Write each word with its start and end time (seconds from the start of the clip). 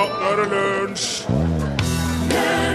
nå 0.00 0.30
er 0.30 0.36
det 0.40 0.48
lunsj! 0.54 1.08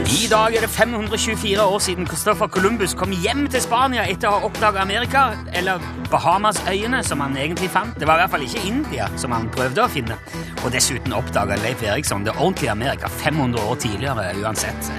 I 0.06 0.28
dag 0.30 0.56
er 0.56 0.62
det 0.62 0.70
524 0.70 1.62
år 1.62 1.80
siden 1.80 2.08
Christopher 2.08 2.48
Columbus 2.48 2.94
kom 2.94 3.12
hjem 3.24 3.46
til 3.50 3.62
Spania 3.62 4.04
etter 4.10 4.30
å 4.30 4.40
ha 4.40 4.48
oppdaga 4.48 4.82
Amerika, 4.82 5.24
eller 5.54 5.82
Bahamasøyene, 6.12 7.02
som 7.06 7.22
han 7.24 7.38
egentlig 7.38 7.70
fant. 7.74 7.94
Det 8.00 8.08
var 8.10 8.20
i 8.20 8.24
hvert 8.24 8.34
fall 8.34 8.46
ikke 8.46 8.64
India, 8.68 9.08
som 9.22 9.34
han 9.36 9.50
prøvde 9.54 9.86
å 9.86 9.90
finne. 9.92 10.18
Og 10.64 10.74
dessuten 10.74 11.14
oppdaga 11.14 11.58
Leif 11.62 11.84
Eriksson 11.86 12.26
det 12.26 12.36
ordentlige 12.38 12.74
Amerika 12.74 13.10
500 13.10 13.70
år 13.70 13.80
tidligere 13.86 14.34
uansett. 14.42 14.92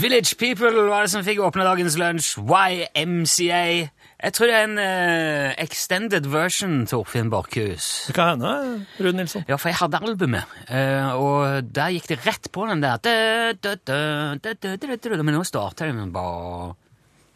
Village 0.00 0.36
People 0.40 0.88
var 0.88 1.04
det 1.04 1.12
som 1.12 1.24
fikk 1.24 1.42
åpne 1.44 1.66
dagens 1.68 1.98
lunsj. 2.00 2.36
YMCA. 2.40 3.64
Jeg 4.20 4.34
tror 4.36 4.50
det 4.50 4.56
er 4.56 4.66
en 4.66 4.80
eh, 4.82 5.54
extended 5.62 6.26
version, 6.28 6.82
til 6.84 6.90
Torfinn 6.92 7.30
Borchhus. 7.32 7.86
Det 8.10 8.14
kan 8.16 8.34
hende, 8.34 8.84
Rune 9.00 9.22
Nilsson. 9.22 9.46
Ja, 9.48 9.56
for 9.56 9.70
jeg 9.70 9.78
hadde 9.80 10.00
albumet, 10.04 10.50
eh, 10.68 11.08
og 11.16 11.70
der 11.72 11.94
gikk 11.94 12.10
det 12.10 12.18
rett 12.26 12.50
på 12.52 12.66
den 12.68 12.84
der 12.84 13.00
da, 13.00 13.14
da, 13.56 13.74
da, 13.80 13.98
da, 14.36 14.52
da, 14.52 14.74
da, 14.76 14.92
da, 14.92 15.22
Men 15.24 15.38
nå 15.38 15.42
starter 15.48 15.88
det 15.88 15.96
med 15.96 16.12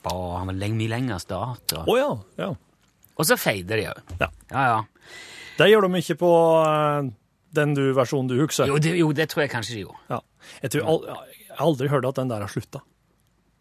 Han 0.05 0.51
var 0.51 0.53
lenge, 0.53 0.77
mye 0.77 0.93
lenger 0.93 1.25
start. 1.25 1.73
Å 1.73 1.87
Og, 1.89 1.97
ja. 1.97 2.13
ja. 2.43 2.53
og 3.17 3.31
så 3.31 3.41
fader 3.41 3.81
det 3.81 3.89
òg. 3.95 4.17
Ja. 4.21 4.29
Ja, 4.53 4.69
ja. 4.75 5.13
Det 5.57 5.71
gjør 5.71 5.89
de 5.89 6.03
ikke 6.03 6.21
på 6.21 6.33
eh, 6.69 7.13
den 7.57 7.77
du, 7.79 7.85
versjonen 7.97 8.29
du 8.29 8.37
husker. 8.43 8.69
Jo 8.69 8.77
det, 8.77 8.93
jo, 9.01 9.13
det 9.17 9.31
tror 9.33 9.47
jeg 9.47 9.55
kanskje 9.57 9.79
de 9.79 9.87
gjorde. 9.87 10.03
Ja. 10.13 10.21
Jeg, 10.61 10.75
tror 10.75 10.91
al 10.91 11.07
jeg 11.09 11.55
har 11.55 11.65
aldri 11.65 11.89
hørt 11.89 12.13
at 12.13 12.21
den 12.21 12.29
der 12.29 12.45
har 12.45 12.53
slutta. 12.53 12.85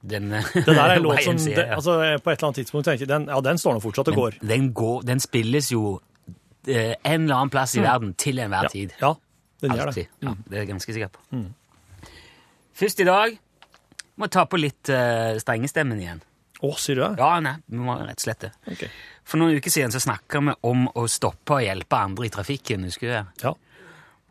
Den, 0.04 0.26
eh, 0.36 0.44
Det 0.54 0.66
der 0.68 0.82
er 0.84 0.96
en 0.98 1.04
låt 1.08 1.24
som 1.24 1.38
det, 1.40 1.64
altså, 1.72 1.94
På 2.24 2.32
et 2.34 2.38
eller 2.38 2.48
annet 2.50 2.58
tidspunkt 2.60 2.86
tenker 2.90 3.06
jeg 3.06 3.12
den, 3.14 3.28
ja, 3.32 3.38
den 3.46 3.58
står 3.62 3.78
nå 3.78 3.84
fortsatt 3.86 4.10
og 4.12 4.18
går. 4.20 4.38
den, 4.44 4.66
går, 4.76 5.04
den 5.08 5.22
spilles 5.24 5.70
jo 5.72 6.00
eh, 6.68 6.96
en 7.08 7.24
eller 7.24 7.36
annen 7.38 7.54
plass 7.54 7.76
i 7.80 7.84
verden 7.86 8.12
til 8.20 8.40
enhver 8.44 8.68
Ja, 8.68 8.74
tid. 8.74 8.92
ja 9.00 9.14
den 9.64 9.78
gjør 9.78 9.94
det. 9.96 10.08
Mm. 10.20 10.28
Ja, 10.28 10.34
det 10.50 10.58
er 10.58 10.66
jeg 10.66 10.68
ganske 10.74 10.94
sikker 10.98 11.08
på. 11.16 11.44
Først 12.76 13.00
i 13.00 13.06
dag 13.08 13.38
må 14.20 14.28
ta 14.28 14.44
på 14.50 14.60
litt 14.60 14.90
uh, 14.92 15.38
strengestemmen 15.42 16.02
igjen. 16.02 16.20
Å, 16.64 16.72
sier 16.80 17.00
du 17.00 17.02
det? 17.04 17.12
Ja, 17.22 17.30
nei, 17.44 17.54
vi 17.72 17.80
må 17.80 17.96
rett 18.00 18.20
og 18.20 18.26
slett 18.26 18.44
det. 18.46 18.50
Okay. 18.72 18.90
For 19.28 19.40
noen 19.42 19.56
uker 19.60 19.72
siden 19.74 19.94
så 19.94 20.02
snakka 20.04 20.42
vi 20.44 20.54
om 20.70 20.84
å 21.00 21.06
stoppe 21.12 21.58
og 21.58 21.64
hjelpe 21.66 21.96
andre 22.10 22.28
i 22.28 22.34
trafikken. 22.34 22.84
husker 22.90 23.08
du 23.08 23.14
det? 23.14 23.24
Ja. 23.46 23.54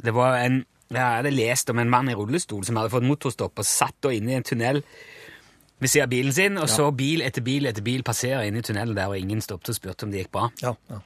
Det 0.03 0.15
var 0.17 0.37
en, 0.43 0.63
Jeg 0.93 1.01
hadde 1.01 1.33
lest 1.33 1.71
om 1.73 1.79
en 1.81 1.89
mann 1.93 2.09
i 2.13 2.15
rullestol 2.19 2.65
som 2.69 2.77
hadde 2.77 2.93
fått 2.93 3.07
motorstopp 3.09 3.59
og 3.63 3.65
satt 3.69 3.97
da 4.05 4.13
inne 4.13 4.35
i 4.35 4.39
en 4.41 4.45
tunnel 4.45 4.83
ved 5.83 5.91
siden 5.91 6.07
av 6.07 6.13
bilen 6.15 6.33
sin, 6.37 6.59
og 6.63 6.69
så 6.71 6.89
bil 6.97 7.23
etter 7.27 7.43
bil 7.45 7.67
etter 7.69 7.83
bil 7.85 8.05
passere 8.07 8.45
inn 8.49 8.57
i 8.57 8.63
tunnelen 8.65 8.95
der, 8.97 9.11
og 9.11 9.19
ingen 9.19 9.43
stoppet 9.45 9.73
og 9.75 9.79
spurte 9.81 10.07
om 10.07 10.13
det 10.15 10.23
gikk 10.25 10.33
bra. 10.39 10.49
Ja, 10.63 10.73
ja. 10.93 11.01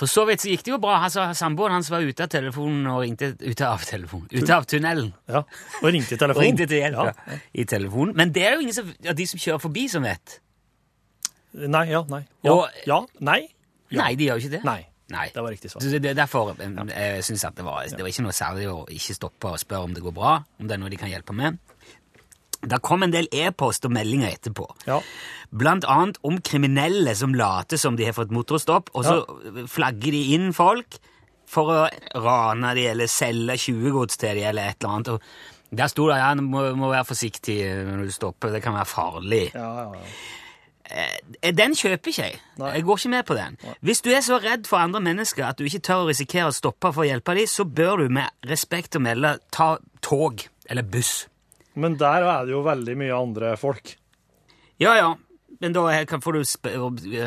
For 0.00 0.08
så 0.08 0.22
vidt 0.24 0.40
så 0.40 0.48
gikk 0.48 0.62
det 0.64 0.70
jo 0.72 0.78
bra. 0.80 0.94
Altså, 1.04 1.26
Samboeren 1.36 1.74
hans 1.76 1.90
var 1.92 2.00
ute 2.00 2.24
av 2.24 2.30
telefonen 2.32 2.86
og 2.88 3.02
ringte 3.02 3.34
Ute 3.42 3.66
av 3.68 3.82
telefonen. 3.84 4.30
Ute 4.32 4.54
av 4.56 4.64
tunnelen. 4.70 5.10
ja. 5.28 5.42
Og 5.82 5.90
ringte 5.92 6.14
i 6.14 6.16
Og 6.16 6.22
telefonen. 6.22 6.46
ringte 6.46 6.66
til 6.70 6.80
hjelp 6.80 6.96
Ja. 6.96 7.12
ja. 7.26 7.38
i 7.52 7.64
telefonen. 7.68 8.14
Men 8.16 8.32
det 8.32 8.46
er 8.46 8.54
jo 8.56 8.62
ingen 8.64 8.72
som, 8.78 8.88
av 9.04 9.18
de 9.18 9.26
som 9.28 9.42
kjører 9.42 9.60
forbi, 9.60 9.84
som 9.92 10.06
vet. 10.08 10.38
Nei, 11.52 11.84
ja, 11.90 12.00
nei. 12.08 12.22
Ja, 12.46 12.52
Og- 12.54 12.80
ja 12.86 13.00
nei. 13.20 13.40
Ja. 13.90 14.04
Nei, 14.04 14.14
de 14.14 14.24
gjør 14.30 14.38
jo 14.40 14.46
ikke 14.46 14.54
det. 14.56 14.62
Nei. 14.64 14.80
Nei. 15.10 15.26
Det 15.34 15.42
var 15.42 15.50
riktig 15.50 15.70
svar. 15.72 15.82
Så 15.82 15.90
det 15.98 16.12
er 16.12 16.14
derfor 16.14 16.52
eh, 16.54 17.16
jeg 17.18 17.24
synes 17.26 17.44
at 17.50 17.56
det 17.58 17.64
var, 17.66 17.82
det 17.90 17.98
var 18.00 18.08
ikke 18.12 18.22
noe 18.22 18.36
særlig 18.36 18.68
å 18.70 18.84
ikke 18.88 19.16
stoppe 19.18 19.50
og 19.50 19.58
spørre 19.58 19.88
om 19.90 19.94
det 19.96 20.02
går 20.04 20.14
bra, 20.14 20.36
om 20.62 20.68
det 20.70 20.76
er 20.76 20.80
noe 20.80 20.88
de 20.92 21.00
kan 21.02 21.10
hjelpe 21.10 21.34
med. 21.34 21.58
Det 22.60 22.80
kom 22.84 23.02
en 23.02 23.12
del 23.12 23.28
e-post 23.32 23.86
og 23.88 23.94
meldinger 23.96 24.34
etterpå. 24.34 24.66
Ja. 24.86 24.98
Blant 25.50 25.86
annet 25.88 26.18
om 26.26 26.40
kriminelle 26.44 27.14
som 27.16 27.32
later 27.34 27.80
som 27.80 27.96
de 27.96 28.04
har 28.04 28.16
fått 28.16 28.34
motorstopp, 28.34 28.90
og 28.94 29.06
så 29.06 29.66
flagger 29.72 30.12
de 30.12 30.20
inn 30.36 30.50
folk 30.56 30.98
for 31.50 31.72
å 31.72 31.78
rane 32.22 32.74
de 32.78 32.84
eller 32.92 33.10
selge 33.10 33.56
tjuvegods 33.64 34.20
til 34.20 34.36
de 34.38 34.44
eller 34.50 34.70
et 34.70 34.84
eller 34.84 34.92
annet. 34.94 35.08
Og 35.16 35.78
der 35.80 35.90
sto 35.90 36.06
det 36.10 36.18
ja, 36.20 36.34
du 36.38 36.44
må, 36.46 36.66
må 36.78 36.90
være 36.92 37.08
forsiktig 37.08 37.56
når 37.88 38.04
du 38.06 38.12
stopper, 38.14 38.52
det 38.54 38.62
kan 38.62 38.76
være 38.76 38.90
farlig. 38.90 39.42
Ja, 39.54 39.70
ja, 39.80 39.88
ja. 39.96 40.12
Eh, 40.90 41.52
Den 41.54 41.74
kjøper 41.78 42.10
ikke 42.10 42.28
jeg. 42.28 42.38
Nei. 42.58 42.72
Jeg 42.76 42.84
går 42.86 42.98
ikke 42.98 43.12
med 43.14 43.26
på 43.28 43.38
den. 43.38 43.58
Hvis 43.86 44.02
du 44.02 44.10
er 44.10 44.22
så 44.26 44.40
redd 44.42 44.66
for 44.66 44.82
andre 44.82 45.00
mennesker 45.00 45.46
at 45.46 45.58
du 45.58 45.66
ikke 45.66 45.82
tør 45.86 46.04
å 46.04 46.08
risikere 46.10 46.50
å 46.50 46.54
stoppe 46.54 46.90
for 46.92 47.04
å 47.04 47.08
hjelpe 47.08 47.36
dem, 47.38 47.46
så 47.50 47.64
bør 47.64 48.04
du 48.04 48.14
med 48.20 48.30
respekt 48.50 48.98
å 48.98 49.02
melde 49.02 49.36
ta 49.54 49.76
tog 50.02 50.42
eller 50.70 50.86
buss. 50.86 51.29
Men 51.74 51.96
der 52.00 52.24
er 52.26 52.46
det 52.46 52.54
jo 52.54 52.62
veldig 52.66 52.96
mye 52.98 53.14
andre 53.16 53.56
folk. 53.60 53.94
Ja, 54.80 54.94
ja, 54.96 55.14
men 55.60 55.72
da 55.72 56.04
kan- 56.04 56.20
får 56.20 56.32
du 56.32 56.44
sp 56.44 56.66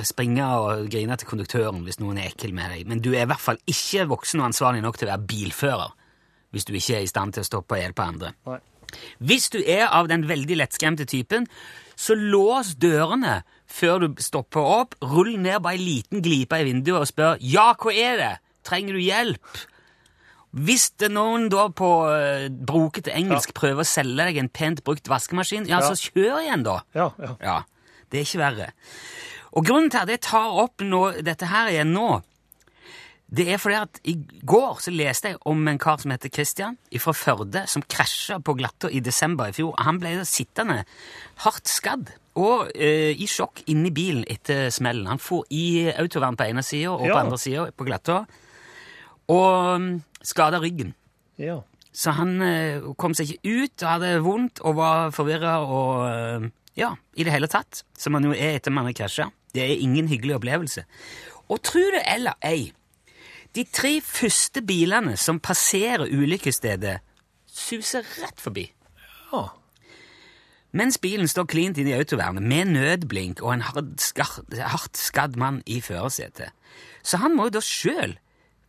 springe 0.03 0.43
og 0.43 0.89
grine 0.89 1.15
til 1.17 1.27
konduktøren 1.27 1.83
hvis 1.85 1.99
noen 1.99 2.17
er 2.17 2.29
ekkel 2.31 2.53
med 2.53 2.71
deg. 2.71 2.87
Men 2.87 2.99
du 2.99 3.13
er 3.13 3.23
i 3.23 3.29
hvert 3.29 3.39
fall 3.39 3.57
ikke 3.67 4.07
voksen 4.09 4.39
og 4.41 4.47
ansvarlig 4.51 4.81
nok 4.81 4.97
til 4.97 5.07
å 5.07 5.11
være 5.17 5.27
bilfører 5.27 5.91
hvis 6.53 6.65
du 6.65 6.73
ikke 6.73 6.97
er 6.97 7.01
i 7.01 7.07
stand 7.09 7.33
til 7.33 7.41
å 7.41 7.45
stoppe 7.45 7.73
og 7.75 7.81
hjelpe 7.81 8.03
andre. 8.05 8.33
Nei. 8.45 8.59
Hvis 9.19 9.49
du 9.49 9.63
er 9.65 9.87
av 9.87 10.07
den 10.07 10.27
veldig 10.29 10.57
lettskremte 10.57 11.05
typen, 11.09 11.47
så 11.95 12.13
lås 12.13 12.75
dørene 12.75 13.43
før 13.65 13.99
du 13.99 14.21
stopper 14.21 14.61
opp, 14.61 14.95
rull 15.01 15.37
ned 15.37 15.61
bare 15.63 15.73
ei 15.73 15.81
liten 15.81 16.21
glipe 16.21 16.59
i 16.59 16.63
vinduet 16.67 17.01
og 17.01 17.07
spør 17.09 17.37
«Ja, 17.41 17.73
hva 17.73 17.93
er 17.93 18.17
det? 18.17 18.39
Trenger 18.63 18.93
du 18.93 18.99
hjelp?» 18.99 19.39
Hvis 20.53 20.91
det 21.01 21.09
noen 21.09 21.47
da 21.49 21.67
på 21.73 21.87
uh, 22.05 22.45
brokete 22.53 23.09
engelsk 23.17 23.55
prøver 23.57 23.81
å 23.81 23.87
selge 23.89 24.27
deg 24.27 24.37
en 24.37 24.51
pent 24.53 24.83
brukt 24.85 25.07
vaskemaskin, 25.09 25.65
ja, 25.65 25.79
Ja. 25.81 25.89
så 25.89 26.11
kjør 26.13 26.43
igjen 26.43 26.63
da. 26.67 26.75
Ja, 26.93 27.07
ja. 27.17 27.31
Ja, 27.41 27.55
det 28.11 28.19
er 28.19 28.27
ikke 28.27 28.43
verre. 28.43 28.67
Og 29.53 29.65
grunnen 29.65 29.89
til 29.89 30.03
at 30.03 30.09
jeg 30.13 30.21
tar 30.21 30.53
opp 30.61 30.81
nå, 30.85 31.01
dette 31.25 31.49
her 31.49 31.71
igjen 31.73 31.93
nå, 31.93 32.21
det 33.33 33.47
er 33.49 33.57
fordi 33.57 33.77
at 33.79 33.97
i 34.05 34.13
går 34.45 34.77
så 34.83 34.91
leste 34.93 35.31
jeg 35.31 35.39
om 35.49 35.63
en 35.67 35.79
kar 35.81 35.97
som 35.97 36.11
heter 36.13 36.29
Christian 36.29 36.75
fra 37.01 37.13
Førde, 37.17 37.63
som 37.67 37.81
krasja 37.81 38.37
på 38.45 38.53
glatta 38.59 38.91
i 38.93 38.99
desember 39.01 39.49
i 39.49 39.55
fjor. 39.57 39.73
Han 39.81 39.97
ble 39.97 40.19
sittende 40.29 40.83
hardt 41.41 41.65
skadd 41.71 42.11
og 42.37 42.69
eh, 42.75 43.09
i 43.17 43.25
sjokk 43.29 43.63
inni 43.73 43.89
bilen 43.93 44.21
etter 44.29 44.69
smellen. 44.73 45.09
Han 45.09 45.21
for 45.21 45.49
i 45.49 45.89
autovern 45.97 46.37
på 46.37 46.45
ene 46.45 46.61
sida 46.65 46.93
og 46.93 47.07
på 47.09 47.17
andre 47.17 47.39
sida 47.41 47.65
på 47.73 47.89
glatta, 47.89 48.19
og 49.31 49.75
um, 49.75 49.87
skada 50.23 50.59
ryggen. 50.63 50.95
ja. 51.37 51.61
Så 51.93 52.09
han 52.17 52.41
eh, 52.41 52.81
kom 52.97 53.13
seg 53.13 53.35
ikke 53.35 53.51
ut 53.53 53.83
og 53.83 53.89
hadde 53.91 54.07
vondt 54.25 54.59
og 54.65 54.79
var 54.79 55.11
forvirra 55.13 55.59
og 55.61 55.91
eh, 56.09 56.47
Ja, 56.73 56.95
i 57.13 57.21
det 57.21 57.29
hele 57.35 57.45
tatt. 57.45 57.83
Som 57.93 58.15
han 58.17 58.25
jo 58.25 58.31
er 58.33 58.55
etter 58.57 58.73
man 58.73 58.87
har 58.89 58.95
krasja. 58.97 59.27
Det 59.53 59.61
er 59.61 59.77
ingen 59.77 60.07
hyggelig 60.09 60.39
opplevelse. 60.39 60.87
Og 61.53 61.61
tro 61.61 61.83
det 61.93 62.01
eller 62.09 62.33
ei, 62.41 62.71
de 63.53 63.61
tre 63.69 63.99
første 64.01 64.63
bilene 64.65 65.13
som 65.21 65.37
passerer 65.37 66.09
ulykkesstedet, 66.09 66.97
suser 67.45 68.01
rett 68.23 68.41
forbi. 68.41 68.71
ja. 69.29 69.43
Mens 70.73 70.97
bilen 70.97 71.29
står 71.29 71.45
klint 71.45 71.77
inn 71.77 71.91
i 71.91 71.93
autovernet 71.93 72.41
med 72.41 72.71
nødblink 72.73 73.43
og 73.45 73.53
en 73.53 73.67
hardt 73.69 74.97
skadd 74.97 75.37
mann 75.37 75.61
i 75.69 75.77
førersetet. 75.85 76.49
Så 77.05 77.21
han 77.21 77.37
må 77.37 77.51
jo 77.51 77.59
da 77.59 77.61
sjøl 77.61 78.17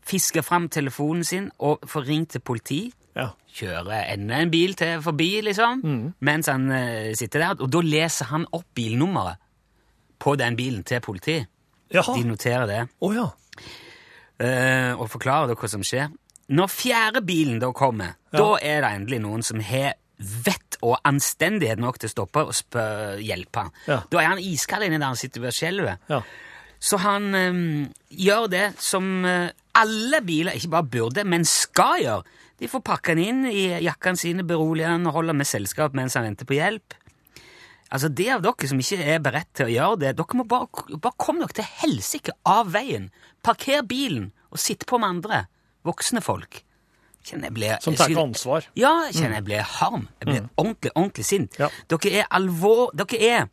fiske 0.07 0.43
fram 0.45 0.69
telefonen 0.69 1.25
sin 1.25 1.51
og 1.59 1.85
får 1.89 2.07
ringt 2.09 2.31
til 2.37 2.41
politi. 2.41 2.83
ja. 3.17 3.31
Kjører 3.55 4.09
enda 4.11 4.41
en 4.43 4.51
bil 4.51 4.73
til 4.75 4.99
forbi, 5.03 5.41
liksom, 5.47 5.83
mens 6.27 6.49
han 6.51 6.65
eh, 6.75 7.13
sitter 7.15 7.39
der. 7.45 7.61
Og 7.63 7.69
da 7.71 7.79
leser 7.87 8.27
han 8.33 8.47
opp 8.51 8.65
bilnummeret 8.75 9.37
på 10.19 10.35
den 10.41 10.57
bilen 10.59 10.83
til 10.83 10.99
politiet. 11.01 11.47
Jaha. 11.95 12.17
De 12.19 12.25
noterer 12.27 12.67
det 12.67 12.81
Oh, 13.01 13.15
ja. 13.15 13.29
eh, 14.43 14.93
og 14.99 15.07
forklarer 15.13 15.53
da 15.53 15.57
hva 15.59 15.71
som 15.71 15.85
skjer. 15.87 16.11
Når 16.55 16.69
fjerde 16.75 17.23
bilen 17.25 17.61
da 17.63 17.71
kommer, 17.73 18.17
Ja. 18.33 18.39
da 18.43 18.49
er 18.61 18.81
det 18.83 18.91
endelig 18.99 19.21
noen 19.23 19.43
som 19.47 19.61
har 19.61 19.95
vett 20.19 20.77
og 20.83 20.99
anstendighet 21.05 21.79
nok 21.79 21.99
til 21.99 22.09
å 22.09 22.13
stoppe 22.13 22.43
og 22.45 22.55
spør, 22.55 23.19
hjelpe. 23.23 23.69
Ja. 23.87 24.03
Da 24.11 24.19
er 24.21 24.27
han 24.35 24.39
iskald 24.43 24.83
inni 24.85 24.99
der 24.99 25.07
han 25.13 25.17
sitter 25.17 25.41
ved 25.41 25.53
skjelvet. 25.55 25.99
Ja. 26.11 26.21
Så 26.81 26.99
han 26.99 27.35
eh, 27.35 27.89
gjør 28.11 28.49
det 28.51 28.67
som 28.83 29.25
eh, 29.25 29.51
alle 29.75 30.21
biler 30.27 30.57
ikke 30.59 30.71
bare 30.73 30.89
burde, 30.91 31.25
men 31.29 31.45
skal 31.49 32.03
gjøre. 32.03 32.25
De 32.63 32.69
får 32.71 32.83
pakke 32.87 33.15
den 33.17 33.25
inn 33.25 33.47
i 33.51 33.65
jakkene 33.83 34.21
sine, 34.21 34.45
berolige 34.47 34.87
han 34.93 35.07
og 35.11 35.17
holde 35.19 35.35
med 35.37 35.49
selskap 35.51 35.97
mens 35.99 36.15
han 36.15 36.27
venter 36.29 36.47
på 36.49 36.55
hjelp. 36.59 36.95
Altså, 37.95 38.09
Det 38.09 38.29
av 38.33 38.43
dere 38.43 38.69
som 38.71 38.79
ikke 38.81 39.01
er 39.03 39.19
beredt 39.23 39.51
til 39.55 39.67
å 39.67 39.73
gjøre 39.75 39.99
det, 40.03 40.13
dere 40.19 40.39
må 40.39 40.47
bare, 40.51 40.69
bare 40.99 41.19
komme 41.21 41.45
dere 41.45 41.59
til 41.61 41.69
helsike 41.83 42.33
av 42.47 42.71
veien. 42.75 43.11
Parker 43.45 43.83
bilen 43.87 44.31
og 44.51 44.59
sitt 44.59 44.87
på 44.87 44.99
med 44.99 45.17
andre. 45.19 45.43
Voksne 45.85 46.23
folk. 46.25 46.63
Kjenner 47.25 47.49
jeg 47.49 47.55
blir, 47.57 47.77
Som 47.81 47.95
tar 47.97 48.11
ansvar. 48.21 48.67
ja, 48.77 49.09
kjenner 49.11 49.39
jeg 49.39 49.45
blir 49.45 49.63
harm. 49.79 50.09
Jeg 50.21 50.27
blir 50.29 50.49
ordentlig, 50.61 50.91
ordentlig 50.95 51.25
sint. 51.25 51.59
Ja. 51.59 51.71
Dere 51.89 52.21
er 52.23 52.27
alvor... 52.31 52.91
Dere 52.95 53.21
er 53.21 53.47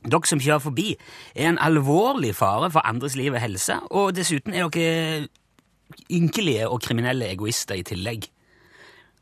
dere 0.00 0.24
som 0.24 0.40
kjører 0.40 0.62
forbi, 0.64 0.94
er 1.36 1.50
en 1.50 1.58
alvorlig 1.60 2.30
fare 2.38 2.70
for 2.72 2.80
andres 2.88 3.16
liv 3.20 3.34
og 3.34 3.42
helse, 3.42 3.74
og 3.92 4.14
dessuten 4.16 4.54
er 4.56 4.70
dere 4.72 5.26
ynkelige 6.12 6.68
og 6.68 6.80
kriminelle 6.84 7.30
egoister 7.34 7.78
i 7.80 7.84
tillegg. 7.86 8.28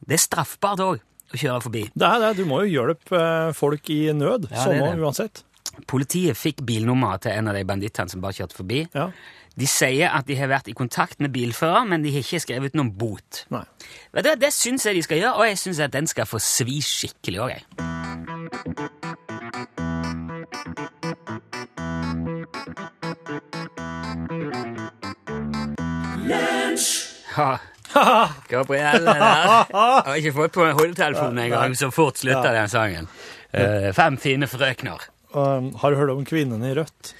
Det 0.09 0.17
er 0.17 0.23
straffbart 0.23 0.83
òg 0.85 1.03
å 1.03 1.41
kjøre 1.41 1.65
forbi. 1.65 1.85
Det 1.93 2.09
er 2.09 2.23
det. 2.23 2.31
Du 2.39 2.47
må 2.49 2.63
jo 2.65 2.71
hjelpe 2.79 3.19
eh, 3.19 3.51
folk 3.57 3.91
i 3.93 4.01
nød. 4.17 4.49
Ja, 4.53 4.69
det 4.71 4.79
det. 4.81 4.95
uansett. 5.03 5.43
Politiet 5.89 6.39
fikk 6.39 6.63
bilnummeret 6.67 7.27
til 7.27 7.37
en 7.37 7.51
av 7.51 7.59
de 7.59 7.67
bandittene 7.69 8.11
som 8.11 8.23
bare 8.25 8.39
kjørte 8.41 8.57
forbi. 8.59 8.85
Ja. 8.97 9.11
De 9.59 9.67
sier 9.67 10.15
at 10.15 10.27
de 10.29 10.37
har 10.39 10.51
vært 10.51 10.71
i 10.71 10.77
kontakt 10.79 11.21
med 11.23 11.33
bilfører, 11.35 11.87
men 11.91 12.05
de 12.05 12.15
har 12.15 12.23
ikke 12.23 12.43
skrevet 12.47 12.79
noen 12.79 12.93
bot. 12.95 13.45
Nei. 13.55 13.65
Vet 14.15 14.31
du, 14.31 14.35
Det 14.47 14.53
syns 14.55 14.87
jeg 14.87 14.99
de 14.99 15.07
skal 15.07 15.23
gjøre, 15.23 15.37
og 15.37 15.51
jeg 15.51 15.63
syns 15.67 15.83
at 15.83 15.95
den 15.95 16.11
skal 16.11 16.31
få 16.31 16.43
svi 16.43 16.81
skikkelig 16.85 17.47
òg, 17.47 17.57
jeg. 17.59 17.98
Ja. 27.39 27.59
Gabrielle 28.53 29.15
der. 29.17 29.53
Har 29.73 30.17
ikke 30.19 30.35
fått 30.37 30.57
på 30.59 30.67
hodetelefonen 30.67 31.47
engang, 31.47 31.77
så 31.79 31.89
fort 31.95 32.21
slutter 32.21 32.53
den 32.53 32.69
sangen. 32.69 33.09
Uh, 33.55 33.89
fem 33.97 34.19
fine 34.21 34.49
frøkner. 34.51 35.09
Um, 35.33 35.73
har 35.81 35.93
du 35.93 36.01
hørt 36.01 36.13
om 36.13 36.25
kvinnen 36.29 36.65
i 36.65 36.75
rødt? 36.77 37.15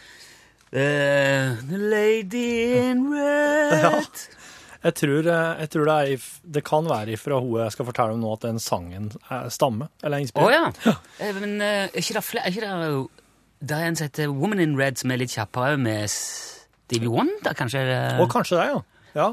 Uh, 0.69 1.57
the 1.71 1.79
lady 1.79 2.91
in 2.91 3.07
red. 3.15 4.27
Jeg 4.79 4.95
tror, 4.95 5.27
eh, 5.27 5.61
jeg 5.61 5.71
tror 5.75 5.89
det, 5.89 5.95
er, 6.07 6.27
det 6.55 6.61
kan 6.63 6.87
være 6.87 7.17
ifra 7.17 7.41
hun 7.43 7.57
jeg 7.65 7.75
skal 7.75 7.87
fortelle 7.89 8.15
om 8.15 8.21
nå, 8.23 8.35
at 8.37 8.45
den 8.47 8.61
sangen 8.63 9.09
stammer. 9.51 9.89
eller 10.07 10.23
er 10.23 10.31
Å 10.39 10.45
oh, 10.45 10.53
ja. 10.55 10.93
Eh, 11.19 11.33
Men 11.35 11.57
uh, 11.59 11.97
ikke 11.99 12.15
det 12.15 12.23
flere 12.23 12.47
er 12.47 12.55
ikke 12.55 12.69
det, 12.69 12.93
det 13.59 13.75
er 13.75 13.89
en 13.89 13.99
som 13.99 14.07
heter 14.07 14.31
Woman 14.31 14.63
in 14.63 14.77
Red, 14.79 15.01
som 15.01 15.11
er 15.11 15.19
litt 15.19 15.35
kjappere, 15.35 15.75
med 15.83 16.07
Stevie 16.13 17.11
Wonder, 17.11 17.59
kanskje? 17.59 17.83
Og 18.23 18.31
kanskje 18.31 18.61
det, 18.61 18.69
ja. 18.71 18.79
Ja. 19.19 19.27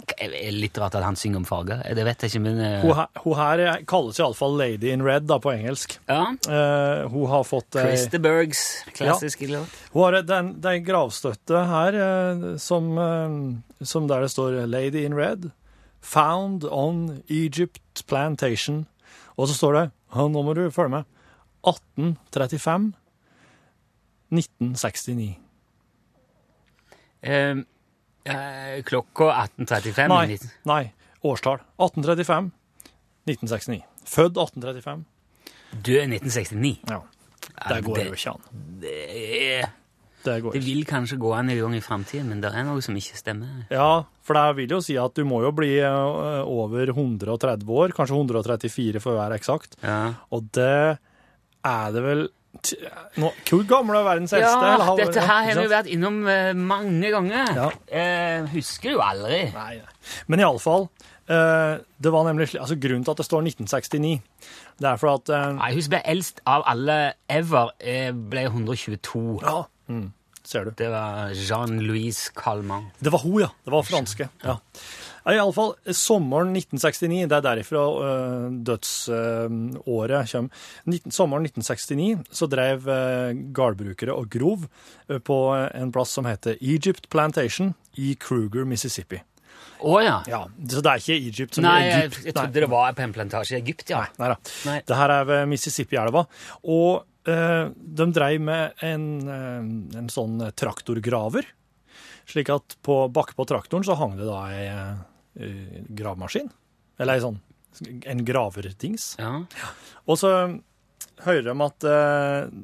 Litt 0.56 0.78
rart 0.82 0.96
at 0.98 1.06
han 1.06 1.18
synger 1.20 1.42
om 1.44 1.46
farger. 1.48 1.84
Det 1.96 2.06
vet 2.08 2.26
jeg 2.26 2.34
ikke, 2.34 2.42
men 2.46 2.60
uh... 2.60 2.82
Hun, 2.84 2.94
her, 2.98 3.22
hun 3.24 3.38
her 3.40 3.64
er- 3.66 3.84
kalles 3.90 4.20
iallfall 4.20 4.58
Lady 4.60 4.90
in 4.94 5.04
Red 5.06 5.28
da, 5.30 5.38
på 5.44 5.54
engelsk. 5.54 5.98
Ja. 6.10 6.24
Uh, 6.48 7.06
hun 7.14 7.28
har 7.32 7.46
fått 7.48 7.78
ei 7.80 7.86
Christer 7.92 8.24
Bergs 8.24 8.64
klassiske 8.98 9.48
låt. 9.52 9.78
Hun 9.94 10.04
har 10.08 10.18
den, 10.20 10.32
er 10.34 10.42
en- 10.42 10.54
det 10.62 10.72
er 10.72 10.80
en 10.82 10.88
gravstøtte 10.90 11.62
her 11.72 12.00
som, 12.62 12.92
som 13.82 14.08
der 14.12 14.26
det 14.26 14.32
står 14.34 14.66
'Lady 14.66 15.06
in 15.06 15.14
Red'. 15.14 15.52
Found 16.06 16.64
on 16.70 17.24
Egypt 17.30 18.06
Plantation. 18.08 18.86
Og 19.38 19.48
så 19.50 19.56
står 19.58 19.74
det 19.74 19.86
ja, 20.14 20.28
Nå 20.30 20.42
må 20.46 20.54
du 20.54 20.68
følge 20.72 20.90
med. 21.00 21.06
1835 21.66 22.94
1969. 24.32 25.36
Eh, 27.26 27.56
eh, 28.26 28.82
klokka 28.88 29.32
18.35. 29.46 30.08
Nei, 30.12 30.38
nei. 30.66 30.84
Årstall. 31.26 31.62
1835 31.80 32.52
1969. 33.26 33.82
Født 34.06 34.38
1835. 34.38 35.06
Død 35.76 36.04
1969. 36.10 36.78
Ja. 36.90 37.02
Det 37.70 37.82
går 37.86 37.96
det- 37.96 38.06
jo 38.06 38.14
ikke 38.14 38.34
an. 38.34 38.42
Det, 38.82 39.70
Det 40.26 40.42
går 40.44 40.54
det 40.54 40.64
vil 40.66 40.86
kanskje 40.86 41.18
gå 41.22 41.34
an 41.38 41.50
en 41.50 41.60
gang 41.60 41.76
i 41.76 41.82
framtiden, 41.82 42.26
men 42.30 42.42
det 42.42 42.52
er 42.54 42.64
noe 42.64 42.82
som 42.82 42.96
ikke 42.96 43.18
stemmer. 43.18 43.68
Ja, 43.70 44.04
for 44.22 44.34
det 44.34 44.56
vil 44.58 44.70
jo 44.78 44.82
si 44.82 44.96
at 44.98 45.14
du 45.14 45.24
må 45.24 45.42
jo 45.44 45.52
bli 45.52 45.78
eh, 45.80 46.44
over 46.46 46.88
130 46.94 47.66
år, 47.70 47.94
kanskje 47.94 48.18
134 48.18 49.00
for 49.02 49.14
å 49.14 49.22
være 49.22 49.38
eksakt. 49.40 49.78
Ja. 49.84 50.14
Og 50.32 50.50
det 50.52 50.98
er 51.66 51.92
det 51.92 52.04
vel 52.04 52.30
nå, 53.22 53.32
Hvor 53.50 53.66
gammel 53.70 54.00
er 54.00 54.08
verdens 54.08 54.36
eldste? 54.36 54.54
Ja, 54.60 54.76
eller 54.76 55.02
dette 55.04 55.26
her 55.26 55.50
har 55.50 55.60
vi 55.60 55.72
vært 55.72 55.90
innom 55.92 56.22
eh, 56.32 56.54
mange 56.58 57.12
ganger. 57.14 57.52
Ja. 57.58 57.68
Eh, 57.88 58.48
husker 58.54 58.96
jo 58.96 59.04
aldri. 59.06 59.46
Nei, 59.56 59.74
nei. 59.82 60.16
Men 60.32 60.46
iallfall. 60.46 60.90
Uh, 61.26 61.82
det 61.98 62.12
var 62.14 62.28
nemlig 62.28 62.52
altså 62.54 62.76
Grunnen 62.78 63.02
til 63.02 63.12
at 63.16 63.18
det 63.18 63.26
står 63.26 63.42
1969, 63.42 64.20
det 64.78 64.90
er 64.90 65.00
for 65.02 65.16
at 65.16 65.30
eh, 65.34 65.46
Nei, 65.58 65.72
Hun 65.74 65.82
som 65.82 65.94
ble 65.96 66.02
eldst 66.12 66.42
av 66.46 66.66
alle 66.70 66.98
ever, 67.32 67.72
eh, 67.80 68.12
ble 68.14 68.44
122. 68.52 69.24
Ja, 69.42 69.64
mm, 69.90 70.04
ser 70.48 70.66
du. 70.68 70.76
Det 70.78 70.92
var 70.94 71.34
Jean-Louise 71.34 72.32
Calment. 72.38 72.94
Det 73.00 73.14
var 73.14 73.24
hun, 73.26 73.42
ja. 73.46 73.50
Det 73.66 73.74
var 73.74 73.84
franske. 73.88 74.30
ja. 74.46 74.60
Ja, 75.26 75.34
i 75.34 75.40
alle 75.42 75.54
fall, 75.58 75.72
sommeren 75.98 76.52
1969, 76.54 77.24
det 77.26 77.34
er 77.34 77.42
derifra 77.42 77.82
uh, 77.82 78.44
dødsåret 78.62 80.30
kommer. 80.30 80.66
19, 80.86 81.12
sommeren 81.12 81.48
1969 81.50 82.28
så 82.30 82.46
drev 82.52 82.86
uh, 82.86 83.32
gardbrukere 83.58 84.14
og 84.14 84.30
grov 84.30 84.68
uh, 84.68 85.18
på 85.18 85.38
en 85.56 85.94
plass 85.96 86.14
som 86.14 86.30
heter 86.30 86.60
Egypt 86.62 87.10
Plantation 87.10 87.74
i 87.98 88.14
Kruger, 88.22 88.68
Mississippi. 88.70 89.24
Å 89.86 89.98
ja. 90.02 90.20
Ja, 90.30 90.44
Så 90.70 90.82
det 90.86 90.94
er 90.94 91.02
ikke 91.02 91.18
Egypt 91.18 91.58
som 91.58 91.66
Nei, 91.66 91.80
Egypt. 91.90 92.22
jeg, 92.22 92.30
jeg 92.30 92.38
trodde 92.38 92.62
det 92.62 92.70
var 92.72 92.94
på 92.96 93.04
en 93.06 93.18
plantasje 93.18 93.58
i 93.58 93.64
Egypt, 93.64 93.90
ja. 93.92 94.06
Nei, 94.06 94.22
nei 94.22 94.32
da. 94.32 94.38
Nei. 94.70 94.78
Det 94.86 95.02
her 95.02 95.16
er 95.18 95.28
ved 95.32 95.44
Mississippi-elva. 95.52 96.26
Og 96.70 97.04
de 97.26 98.06
dreiv 98.14 98.44
med 98.46 98.86
en, 98.86 99.06
eh, 99.26 99.98
en 100.00 100.12
sånn 100.12 100.38
traktorgraver. 100.54 101.48
Slik 102.30 102.50
at 102.54 102.78
på 102.86 103.06
bakke 103.14 103.38
på 103.38 103.46
traktoren 103.50 103.86
så 103.86 103.98
hang 103.98 104.16
det 104.20 104.28
da 104.30 104.40
ei 104.54 104.68
eh, 104.70 105.82
gravemaskin. 105.90 106.52
Eller 107.00 107.18
ei 107.18 107.26
sånn 107.26 107.42
en 108.06 108.24
graverdings. 108.26 109.16
ja. 109.20 109.72
Og 110.06 110.20
så 110.22 110.32
hører 111.26 111.50
de 111.50 111.56
at 111.66 111.90
eh, 111.90 112.64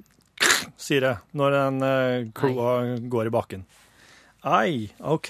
Sier 0.81 1.03
det 1.05 1.13
når 1.37 1.55
en 1.57 1.83
eh, 1.85 2.29
kloa 2.37 2.97
går 3.11 3.29
i 3.29 3.33
bakken. 3.33 3.65
Ei, 4.45 4.87
OK. 5.05 5.29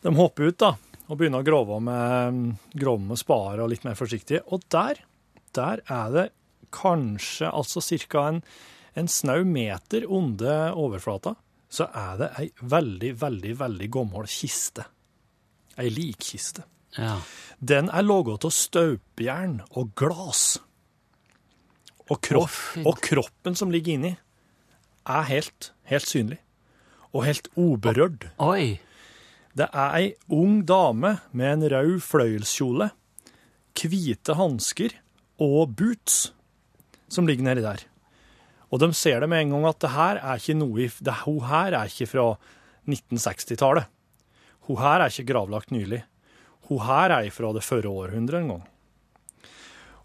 De 0.00 0.12
hopper 0.16 0.48
ut, 0.48 0.56
da, 0.60 0.70
og 1.08 1.18
begynner 1.20 1.42
å 1.42 1.46
grove 1.46 1.76
med, 1.84 2.54
grove 2.72 3.04
med 3.04 3.20
spader 3.20 3.60
og 3.60 3.68
litt 3.72 3.84
mer 3.84 3.98
forsiktig. 3.98 4.40
Og 4.48 4.64
der, 4.72 5.02
der 5.56 5.82
er 5.84 6.14
det 6.14 6.26
kanskje 6.74 7.50
altså 7.50 7.82
ca. 7.82 8.26
En, 8.28 8.42
en 8.94 9.08
snau 9.08 9.44
meter 9.44 10.06
under 10.06 10.74
overflata, 10.78 11.34
så 11.70 11.86
er 11.94 12.16
det 12.18 12.30
ei 12.40 12.48
veldig, 12.60 13.12
veldig, 13.20 13.54
veldig 13.60 13.90
gammel 13.94 14.26
kiste. 14.30 14.86
Ei 15.78 15.90
likkiste. 15.90 16.66
ja. 16.98 17.20
Den 17.60 17.90
er 17.92 18.02
laga 18.02 18.38
av 18.40 18.52
støpejern 18.56 19.60
og 19.76 19.92
glass. 19.94 20.58
Og, 22.10 22.18
kropp, 22.24 22.56
oh, 22.80 22.86
og 22.88 23.02
kroppen 23.04 23.54
som 23.54 23.70
ligger 23.70 23.94
inni, 23.94 24.14
er 25.06 25.26
helt, 25.28 25.70
helt 25.86 26.08
synlig. 26.08 26.40
Og 27.12 27.26
helt 27.26 27.50
uberørt. 27.54 28.30
Oi. 28.42 28.80
Det 29.54 29.68
er 29.70 29.94
ei 29.98 30.08
ung 30.32 30.62
dame 30.66 31.18
med 31.36 31.52
en 31.52 31.68
rød 31.72 32.00
fløyelskjole, 32.06 32.90
hvite 33.76 34.36
hansker 34.38 34.96
og 35.40 35.74
boots 35.78 36.30
som 37.10 37.26
ligger 37.28 37.46
nedi 37.46 37.64
der. 37.64 37.82
Og 38.70 38.78
de 38.82 38.88
ser 38.94 39.20
det 39.20 39.28
med 39.32 39.42
en 39.44 39.54
gang 39.56 39.64
at 39.72 39.80
det 39.82 39.90
her 39.96 40.20
er 40.22 40.38
ikke 40.38 40.54
noe 40.60 40.86
det, 41.02 41.14
Hun 41.24 41.40
her 41.50 41.74
er 41.74 41.90
ikke 41.90 42.06
fra 42.06 42.26
1960-tallet. 42.86 43.88
Hun 44.68 44.78
her 44.78 45.02
er 45.02 45.10
ikke 45.10 45.26
gravlagt 45.32 45.72
nylig. 45.74 46.04
Hun 46.70 46.78
her 46.86 47.10
er 47.18 47.30
fra 47.34 47.50
det 47.56 47.64
førre 47.66 47.90
århundret 47.90 48.44
en 48.44 48.52
gang. 48.54 48.62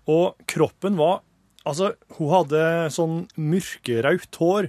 Og 0.10 0.36
kroppen 0.50 0.98
var 1.00 1.22
Altså, 1.66 1.96
hun 2.20 2.30
hadde 2.30 2.60
sånn 2.94 3.14
mørkerødt 3.42 4.38
hår. 4.38 4.68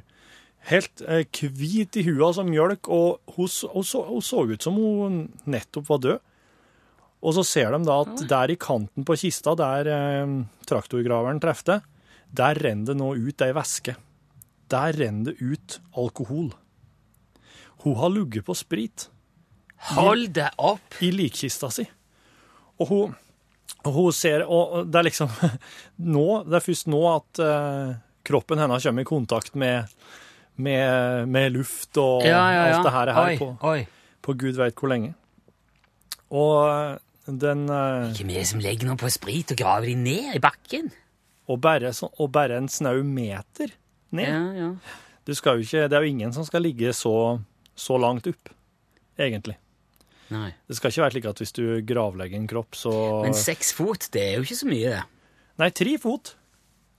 Helt 0.71 1.03
eh, 1.05 1.27
hvit 1.53 1.99
i 2.01 2.05
hua 2.07 2.31
som 2.33 2.49
mjølk, 2.49 2.89
og 2.89 3.35
hun, 3.35 3.51
så- 3.53 3.69
hun, 3.69 3.85
så, 3.85 4.01
hun 4.09 4.23
så 4.25 4.47
ut 4.49 4.65
som 4.65 4.79
hun 4.81 5.19
nettopp 5.45 5.91
var 5.91 5.99
død. 6.01 6.23
Og 7.21 7.35
så 7.37 7.45
ser 7.45 7.77
de 7.77 7.83
da 7.85 7.99
at 8.01 8.23
der 8.33 8.55
i 8.55 8.57
kanten 8.57 9.05
på 9.05 9.13
kista, 9.21 9.53
der 9.61 9.91
eh, 9.93 10.33
traktorgraveren 10.65 11.39
trefte, 11.45 11.83
der 12.33 12.59
renner 12.61 12.93
det 12.93 12.97
nå 12.99 13.13
ut 13.17 13.43
ei 13.45 13.53
væske. 13.57 13.97
Der 14.73 14.97
renner 14.99 15.33
det 15.33 15.41
ut 15.41 15.79
alkohol. 15.97 16.51
Hun 17.85 17.95
har 18.01 18.11
ligget 18.11 18.47
på 18.47 18.55
sprit 18.57 19.09
Hold 19.93 20.33
det 20.35 20.49
opp! 20.59 20.97
i 21.05 21.11
likkista 21.13 21.69
si. 21.71 21.85
Og 22.81 22.89
hun, 22.89 23.15
og 23.85 23.93
hun 23.93 24.13
ser 24.13 24.43
Og 24.49 24.89
det 24.89 24.99
er 24.99 25.07
liksom 25.07 25.31
nå, 26.15 26.27
Det 26.49 26.59
er 26.59 26.65
først 26.65 26.89
nå 26.91 27.03
at 27.13 27.41
eh, 27.45 27.93
kroppen 28.27 28.59
hennes 28.61 28.83
kommer 28.89 29.05
i 29.05 29.09
kontakt 29.09 29.55
med, 29.55 29.93
med, 30.57 31.29
med 31.31 31.53
luft 31.55 31.97
og 32.03 32.25
Ja, 32.27 32.43
ja, 32.51 32.67
ja. 32.73 32.77
alt 32.81 32.89
det 32.89 32.95
her, 32.97 33.13
her 33.15 33.31
oi, 33.31 33.39
på, 33.39 33.51
oi. 33.63 33.81
på 34.25 34.35
gud 34.41 34.59
veit 34.59 34.75
hvor 34.75 34.91
lenge. 34.91 35.15
Og 36.35 36.57
eh, 36.67 36.97
den 37.31 37.69
eh, 37.71 38.11
Ikke 38.11 38.29
vi 38.33 38.43
som 38.49 38.65
legger 38.65 38.91
noe 38.91 38.99
på 38.99 39.13
sprit 39.15 39.55
og 39.55 39.61
graver 39.61 39.93
de 39.93 39.99
ned 40.01 40.41
i 40.41 40.43
bakken. 40.43 40.91
Og, 41.49 41.61
bare, 41.63 41.93
og 42.19 42.31
bare 42.35 42.57
en 42.61 42.69
snau 42.69 43.03
meter 43.07 43.73
ned. 44.17 44.29
Ja, 44.29 44.43
ja. 44.55 44.71
Ikke, 45.27 45.87
det 45.91 45.97
er 45.97 46.05
jo 46.05 46.11
ingen 46.13 46.33
som 46.35 46.45
skal 46.47 46.63
ligge 46.63 46.93
så, 46.95 47.13
så 47.75 47.97
langt 47.99 48.27
opp, 48.31 48.51
egentlig. 49.19 49.57
Nei. 50.31 50.53
Det 50.67 50.77
skal 50.79 50.91
ikke 50.91 51.03
være 51.05 51.15
slik 51.17 51.29
at 51.31 51.41
hvis 51.43 51.55
du 51.55 51.65
gravlegger 51.87 52.39
en 52.39 52.49
kropp, 52.51 52.75
så 52.79 52.93
Men 53.23 53.35
seks 53.39 53.73
fot, 53.75 54.09
det 54.15 54.23
er 54.23 54.35
jo 54.41 54.47
ikke 54.47 54.59
så 54.63 54.69
mye, 54.71 54.95
det. 54.97 55.03
Nei, 55.63 55.71
tre 55.75 55.97
fot. 56.03 56.35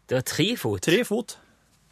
Det 0.08 0.16
var 0.22 0.26
tre 0.28 0.48
fot. 0.60 0.82
Tre 0.88 1.02
fot. 1.08 1.38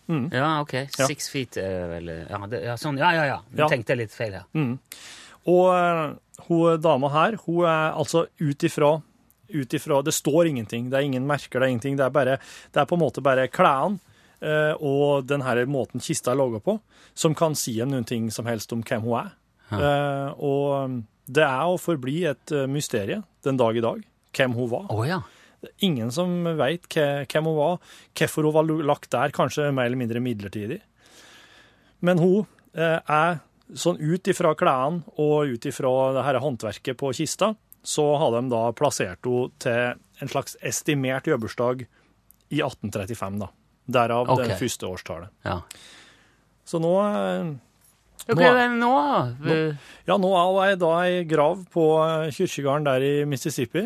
Ja, 0.08 0.60
ok. 0.62 0.74
Ja. 1.00 1.08
Six 1.10 1.28
feet 1.34 1.58
er 1.58 1.88
vel 1.90 2.12
Ja, 2.30 2.38
det, 2.52 2.60
ja 2.64 2.76
sånn. 2.78 3.00
Ja, 3.02 3.10
ja, 3.16 3.24
ja. 3.26 3.38
Nå 3.52 3.64
Ja. 3.64 3.68
tenkte 3.72 3.96
jeg 3.96 4.04
litt 4.04 4.14
feil 4.14 4.36
her. 4.38 4.46
Og 5.46 5.68
eh, 5.76 6.16
hun 6.48 6.82
dama 6.82 7.10
her, 7.14 7.38
hun 7.46 7.66
er 7.66 7.96
altså 7.98 8.26
ut 8.40 8.64
ifra 8.68 8.96
ut 9.50 9.74
ifra 9.74 10.02
Det 10.02 10.14
står 10.16 10.48
ingenting, 10.52 10.90
det 10.90 11.00
er 11.00 11.08
ingen 11.08 11.28
merker, 11.28 11.60
det 11.60 11.68
er 11.68 11.74
ingenting. 11.76 11.98
Det 12.00 12.06
er, 12.06 12.14
bare, 12.14 12.38
det 12.74 12.82
er 12.82 12.90
på 12.90 12.98
en 12.98 13.04
måte 13.04 13.24
bare 13.26 13.48
klærne 13.52 14.00
eh, 14.42 14.74
og 14.80 15.26
den 15.30 15.46
her 15.46 15.64
måten 15.70 16.04
kista 16.04 16.34
er 16.34 16.40
laga 16.42 16.62
på, 16.64 16.80
som 17.14 17.36
kan 17.38 17.56
si 17.58 17.78
en 17.82 17.94
noen 17.94 18.08
ting 18.08 18.30
som 18.34 18.48
helst 18.50 18.74
om 18.76 18.84
hvem 18.86 19.06
hun 19.06 19.20
er. 19.22 19.34
Eh, 19.74 20.30
og 20.46 21.02
det 21.26 21.46
er 21.46 21.72
og 21.72 21.82
forbli 21.82 22.24
et 22.30 22.54
eh, 22.54 22.68
mysterium 22.70 23.26
den 23.46 23.58
dag 23.62 23.78
i 23.78 23.84
dag, 23.86 24.04
hvem 24.36 24.58
hun 24.58 24.70
var. 24.72 24.90
Oh, 24.94 25.06
ja. 25.08 25.22
Ingen 25.86 26.12
som 26.14 26.44
veit 26.60 26.86
hvem 26.94 27.50
hun 27.50 27.58
var, 27.58 27.80
hvorfor 28.18 28.46
hun 28.46 28.56
var 28.56 28.70
lagt 28.86 29.12
der, 29.16 29.34
kanskje 29.34 29.72
mer 29.74 29.90
eller 29.90 30.02
mindre 30.02 30.22
midlertidig. 30.22 30.82
Men 32.06 32.22
hun 32.22 32.46
eh, 32.78 33.00
er 33.02 33.40
sånn 33.74 33.98
ut 33.98 34.28
ifra 34.30 34.54
klærne 34.58 35.02
og 35.22 35.56
ut 35.56 35.66
ifra 35.66 35.94
det 36.14 36.26
her 36.28 36.38
håndverket 36.44 37.00
på 37.00 37.10
kista, 37.18 37.56
så 37.86 38.06
har 38.18 38.34
de 38.36 38.48
da 38.52 38.64
plassert 38.78 39.26
henne 39.28 39.52
til 39.62 40.24
en 40.24 40.32
slags 40.32 40.58
estimert 40.66 41.28
jobbursdag 41.30 41.86
i 41.86 42.62
1835, 42.64 43.40
da. 43.44 43.52
Derav 43.86 44.32
okay. 44.34 44.48
det 44.50 44.58
første 44.58 44.90
årstallet. 44.90 45.30
ja. 45.46 45.60
Så 46.66 46.80
nå 46.82 46.92
eh, 47.06 47.52
Ok, 48.26 48.40
Nå- 48.40 48.54
men 48.58 48.80
nå, 48.82 48.90
nå 49.46 49.56
Ja, 50.08 50.16
nå 50.18 50.32
er 50.34 50.72
hun 50.74 50.80
da 50.82 50.92
ei 51.04 51.20
grav 51.30 51.60
på 51.70 51.84
eh, 52.02 52.32
kirkegården 52.34 52.88
der 52.88 53.06
i 53.06 53.12
Mississippi, 53.30 53.84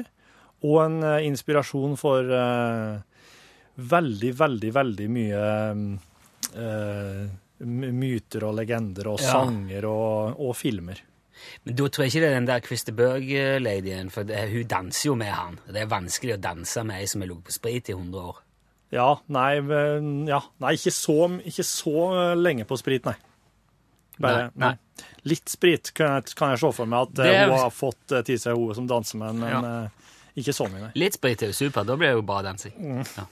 og 0.64 0.78
en 0.86 0.96
eh, 1.04 1.26
inspirasjon 1.28 1.98
for 2.00 2.24
uh, 2.32 3.02
veldig, 3.76 4.32
veldig, 4.40 4.72
veldig 4.76 5.10
mye 5.12 5.44
uh, 6.56 7.28
myter 7.68 8.48
og 8.48 8.56
legender 8.62 9.12
og 9.12 9.20
Ja. 9.20 9.34
sanger 9.36 9.88
og, 9.92 10.40
og 10.40 10.56
filmer. 10.56 11.04
Men 11.64 11.76
da 11.80 11.88
tror 11.88 12.06
jeg 12.06 12.12
ikke 12.14 12.22
det 12.24 12.30
er 12.30 12.38
den 12.40 12.48
der 12.50 12.60
Christer 12.66 12.94
Berg-ladyen, 12.98 14.10
for 14.14 14.24
det, 14.30 14.46
hun 14.52 14.68
danser 14.72 15.08
jo 15.10 15.16
med 15.20 15.32
han. 15.34 15.58
Det 15.68 15.82
er 15.84 15.90
vanskelig 15.92 16.36
å 16.38 16.42
danse 16.44 16.84
med 16.88 17.02
ei 17.02 17.08
som 17.12 17.22
har 17.24 17.30
ligget 17.32 17.50
på 17.50 17.56
sprit 17.56 17.90
i 17.90 17.96
100 17.98 18.22
år. 18.32 18.38
Ja, 18.92 19.10
nei, 19.30 19.52
ja, 20.32 20.40
nei 20.64 20.72
ikke, 20.80 20.92
så, 20.96 21.16
ikke 21.46 21.66
så 21.68 21.96
eh, 22.18 22.36
lenge 22.40 22.66
på 22.66 22.78
sprit, 22.82 23.06
nei. 23.06 23.16
Bare, 24.20 24.50
Nei, 24.60 24.74
nei. 24.74 25.06
Litt 25.32 25.48
sprit 25.48 25.94
kan 25.96 26.18
jeg, 26.18 26.34
kan 26.36 26.52
jeg 26.52 26.60
se 26.60 26.72
for 26.76 26.90
meg 26.92 27.06
at 27.08 27.20
eh, 27.24 27.36
er- 27.44 27.52
hun 27.54 27.62
har 27.62 27.70
fått 27.72 28.12
eh, 28.18 28.24
til 28.28 28.40
seg, 28.42 28.58
hun 28.60 28.76
som 28.76 28.88
danser 28.90 29.22
med 29.22 29.30
en, 29.30 29.40
men 29.46 29.54
Ja. 29.54 29.88
ikke 30.42 30.56
så 30.58 30.66
mye, 30.72 30.88
nei. 30.88 30.92
Litt 31.00 31.16
sprit 31.20 31.44
er 31.46 31.54
jo 31.54 31.60
super, 31.62 31.86
da 31.88 31.96
blir 31.96 32.10
det 32.12 32.18
jo 32.18 32.26
bra 32.28 32.42
dansing. 32.50 32.74
Ja. 33.06 33.28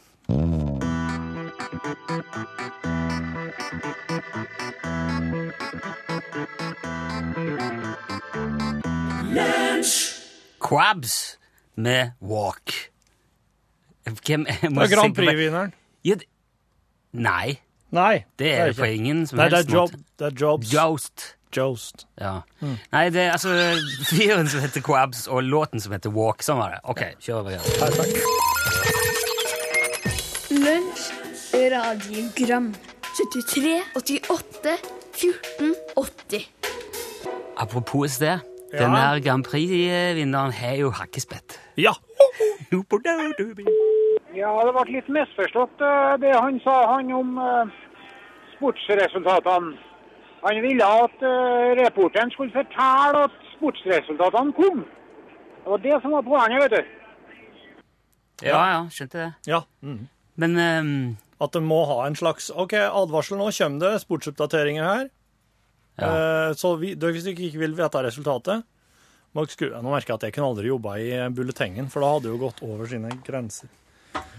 Quabs 10.68 11.38
med 11.76 12.12
Walk. 12.22 12.74
Hvem 14.08 14.46
er 14.48 14.70
Det 14.70 14.78
er 14.78 14.96
Grand 14.96 15.16
Prix-vinneren. 15.16 15.74
Ja, 16.06 16.16
det- 16.16 16.28
Nei, 17.14 17.60
Nei, 17.92 18.26
det 18.40 18.50
er 18.54 18.66
det 18.66 18.76
ikke. 18.76 18.82
på 18.82 18.88
ingen 18.94 19.26
som 19.28 19.38
Nei, 19.40 19.48
det 19.50 19.58
helst 19.58 19.70
er, 19.70 19.74
job, 19.74 19.92
måte. 19.92 20.04
det 20.20 20.26
er 20.28 20.36
Jobs. 20.42 20.74
Joust. 20.74 21.26
Jost. 21.56 22.06
Ja. 22.20 22.42
Nei, 22.92 23.10
det 23.10 23.22
er 23.22 23.32
altså 23.32 23.50
fyren 24.10 24.48
som 24.52 24.60
heter 24.62 24.82
Crabs, 24.84 25.28
og 25.28 25.44
låten 25.44 25.80
som 25.82 25.92
heter 25.96 26.10
Walk. 26.12 26.44
Sånn 26.44 26.58
var 26.60 26.76
det. 26.76 26.80
OK, 26.84 27.02
kjør 27.24 27.40
over. 27.40 27.52
igjen. 27.52 27.64
Her, 27.80 27.92
takk. 27.96 28.12
Lunsj, 30.52 31.12
radiogram 31.72 32.74
73, 33.16 33.82
88, 33.96 34.78
14, 35.14 35.76
80 35.96 36.46
Apropos 37.58 38.18
det. 38.22 38.40
Ja. 38.78 38.84
Den 38.86 38.94
der 38.94 39.20
Grand 39.26 39.46
Prix-vinneren 39.46 40.54
har 40.54 40.76
jo 40.78 40.92
hakkespett. 40.94 41.58
Ja. 41.78 41.94
Ja, 44.38 44.54
det 44.66 44.74
ble 44.76 44.86
litt 44.94 45.10
misforstått 45.10 45.82
eh, 45.82 46.14
det 46.22 46.34
han 46.36 46.60
sa 46.62 46.76
han 46.94 47.10
om 47.16 47.38
eh, 47.42 47.72
sportsresultatene. 48.56 49.74
Han 50.44 50.62
ville 50.62 50.90
at 51.04 51.24
eh, 51.26 51.74
reporteren 51.82 52.30
skulle 52.36 52.54
fortelle 52.54 53.26
at 53.26 53.38
sportsresultatene 53.56 54.54
kom. 54.60 54.84
Det 55.64 55.72
var 55.74 55.86
det 55.88 56.02
som 56.04 56.14
var 56.14 56.28
poenget, 56.28 56.68
vet 56.68 56.76
du. 56.78 56.94
Ja, 58.46 58.60
ja, 58.76 58.82
skjønte 58.94 59.24
det. 59.24 59.32
ja. 59.50 59.64
Mm. 59.82 60.04
Men 60.38 60.60
um... 60.62 61.18
At 61.38 61.54
det 61.54 61.62
må 61.62 61.84
ha 61.86 62.00
en 62.08 62.16
slags 62.18 62.50
OK, 62.50 62.74
advarsel, 62.74 63.38
nå 63.38 63.52
kommer 63.54 63.84
det 63.84 64.02
sportsoppdateringer 64.02 64.86
her. 64.88 65.04
Ja. 65.98 66.10
Eh, 66.10 66.52
så 66.58 66.76
vi, 66.78 66.94
dere, 66.96 67.16
hvis 67.16 67.26
dere 67.26 67.48
ikke 67.50 67.64
vil 67.64 67.76
vite 67.78 68.04
resultatet 68.06 68.66
må 69.36 69.44
dere 69.46 69.82
Nå 69.84 69.92
merker 69.92 70.14
jeg 70.14 70.18
at 70.18 70.26
jeg 70.28 70.34
kunne 70.38 70.48
aldri 70.54 70.70
jobba 70.72 70.96
i 71.02 71.10
bulletengen, 71.36 71.90
for 71.94 72.02
da 72.02 72.14
hadde 72.14 72.26
det 72.26 72.32
jo 72.32 72.40
gått 72.42 72.64
over 72.66 72.90
sine 72.90 73.12
grenser. 73.26 73.70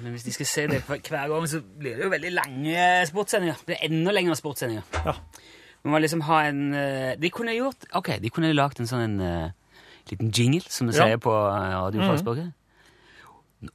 Men 0.02 0.14
hvis 0.14 0.24
de 0.26 0.32
skal 0.34 0.48
se 0.48 0.64
det 0.72 0.80
hver 0.88 1.28
gang, 1.30 1.46
så 1.50 1.60
blir 1.62 1.98
det 1.98 2.06
jo 2.06 2.10
veldig 2.10 2.32
lange 2.34 2.86
sportssendinger. 3.10 3.60
Det 3.60 3.68
blir 3.70 3.84
enda 3.86 4.14
lengre 4.14 4.38
sportssendinger. 4.38 4.86
Ja. 5.06 5.14
Man 5.84 5.94
må 5.94 6.00
liksom 6.02 6.24
ha 6.26 6.40
en 6.48 6.62
eh, 6.74 7.12
De 7.22 7.30
kunne 7.30 7.52
gjort 7.54 7.84
Ok, 7.94 8.08
de 8.18 8.30
kunne 8.34 8.50
lagd 8.50 8.80
en 8.82 8.88
sånn 8.90 9.04
en, 9.04 9.20
eh, 9.22 9.76
liten 10.10 10.32
jingle, 10.34 10.64
som 10.66 10.88
vi 10.88 10.96
Ja. 10.96 11.04
sier 11.06 11.20
på 11.22 11.30
uh, 11.30 11.84
radiofagspråket. 11.84 12.50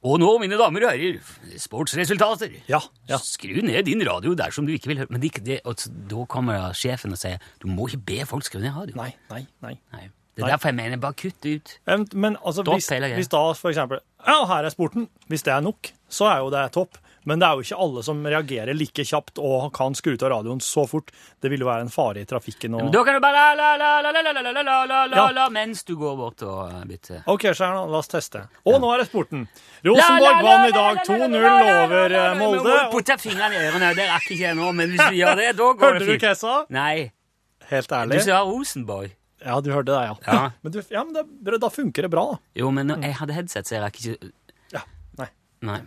Og 0.00 0.16
nå, 0.16 0.30
mine 0.40 0.56
damer 0.56 0.86
og 0.86 0.94
herrer, 0.94 1.18
sportsresultater. 1.60 2.54
Ja. 2.70 2.80
ja. 3.10 3.18
Skru 3.20 3.60
ned 3.66 3.84
din 3.84 4.00
radio 4.08 4.32
dersom 4.38 4.64
du 4.64 4.72
ikke 4.72 4.88
vil 4.88 5.02
høre 5.02 5.12
Men 5.12 5.20
det, 5.20 5.34
det, 5.44 5.58
og 5.68 5.76
da 6.10 6.24
kommer 6.30 6.72
sjefen 6.76 7.12
og 7.12 7.20
sier 7.20 7.42
du 7.60 7.68
må 7.68 7.90
ikke 7.90 8.00
be 8.08 8.20
folk 8.28 8.46
skru 8.48 8.62
ned 8.62 8.72
radioen. 8.72 8.96
Nei, 9.02 9.10
nei, 9.32 9.44
nei. 9.64 9.74
Nei. 9.92 10.06
Det 10.34 10.42
er 10.42 10.48
Nei. 10.48 10.54
derfor 10.56 10.72
jeg 10.72 10.74
mener 10.80 10.98
bare 10.98 11.14
kutt 11.14 11.46
ut. 11.46 11.72
Men, 11.86 12.06
men 12.10 12.36
altså, 12.42 12.64
hvis, 12.66 12.88
hvis 12.90 13.30
da 13.30 13.42
for 13.54 13.70
eksempel 13.70 14.00
Ja, 14.24 14.40
her 14.50 14.66
er 14.66 14.72
sporten. 14.74 15.06
Hvis 15.30 15.44
det 15.46 15.52
er 15.54 15.62
nok, 15.62 15.92
så 16.10 16.26
er 16.32 16.40
jo 16.42 16.48
det 16.50 16.64
topp. 16.74 16.98
Men 17.24 17.40
det 17.40 17.46
er 17.48 17.56
jo 17.56 17.64
ikke 17.64 17.78
alle 17.80 18.02
som 18.04 18.18
reagerer 18.28 18.76
like 18.76 19.04
kjapt 19.08 19.38
og 19.40 19.70
kan 19.76 19.94
skru 19.96 20.12
av 20.18 20.30
radioen 20.34 20.60
så 20.60 20.84
fort. 20.88 21.08
Det 21.40 21.48
vil 21.52 21.62
jo 21.64 21.68
være 21.70 21.86
en 21.86 21.92
fare 21.92 22.20
i 22.20 22.26
trafikken. 22.28 22.76
Men 22.76 22.90
da 22.92 23.00
kan 23.06 23.16
du 23.16 23.20
bare 23.24 23.44
la, 23.56 23.70
la, 23.80 23.92
la, 24.04 24.10
la, 24.12 24.12
la, 24.12 24.22
la, 24.22 24.32
la, 24.42 24.52
la, 24.52 24.62
la, 24.62 24.84
la, 24.84 24.98
la, 25.06 25.16
Ja. 25.16 25.24
la, 25.32 25.46
mens 25.54 25.84
du 25.88 25.94
går 25.96 26.16
bort 26.20 26.42
og 26.44 26.60
eh, 26.68 26.84
bytter. 26.90 27.22
OK, 27.32 27.46
Stjerna, 27.56 27.86
la 27.88 27.98
oss 28.02 28.12
teste. 28.12 28.44
Og 28.68 28.76
nå 28.82 28.92
er 28.94 29.02
det 29.04 29.08
sporten. 29.08 29.46
Rosenborg 29.88 30.44
vant 30.44 30.68
i 30.68 30.76
dag 30.76 31.00
2-0 31.08 31.38
over 31.48 32.16
eh, 32.20 32.38
Molde. 32.40 32.78
Putte 32.92 33.16
fingrene 33.22 33.56
i 33.56 33.64
ørene, 33.70 33.92
det 33.96 34.08
rakk 34.12 34.28
ikke 34.30 34.44
jeg 34.50 34.58
nå, 34.60 34.70
men 34.76 34.92
hvis 34.94 35.04
du 35.08 35.18
gjør 35.22 35.40
det, 35.40 35.50
da 35.56 35.70
går 35.72 35.84
Hørte 35.94 36.04
det 36.04 36.08
du 36.12 36.14
hva 36.26 36.32
jeg 36.34 36.40
sa? 36.44 36.54
Nei, 36.76 36.94
Helt 37.70 37.92
ærlig. 37.96 38.20
du 38.20 38.26
sa 38.28 38.42
Rosenborg. 38.44 39.12
Ja, 39.44 39.58
du 39.64 39.70
hørte 39.72 39.92
det, 39.92 40.02
ja. 40.08 40.14
Ja. 40.28 40.44
Men, 40.64 40.72
du, 40.72 40.78
ja, 40.92 41.02
men 41.04 41.16
det, 41.16 41.58
da 41.60 41.68
funker 41.72 42.06
det 42.06 42.10
bra, 42.12 42.26
da. 42.34 42.38
Jo, 42.60 42.70
men 42.72 42.92
jeg 43.00 43.16
hadde 43.18 43.34
headset, 43.36 43.68
så 43.68 43.76
jeg 43.78 43.82
rakk 43.84 44.00
ikke 44.00 44.32
Ja, 44.76 44.84
nei. 45.20 45.28
Nei. 45.64 45.80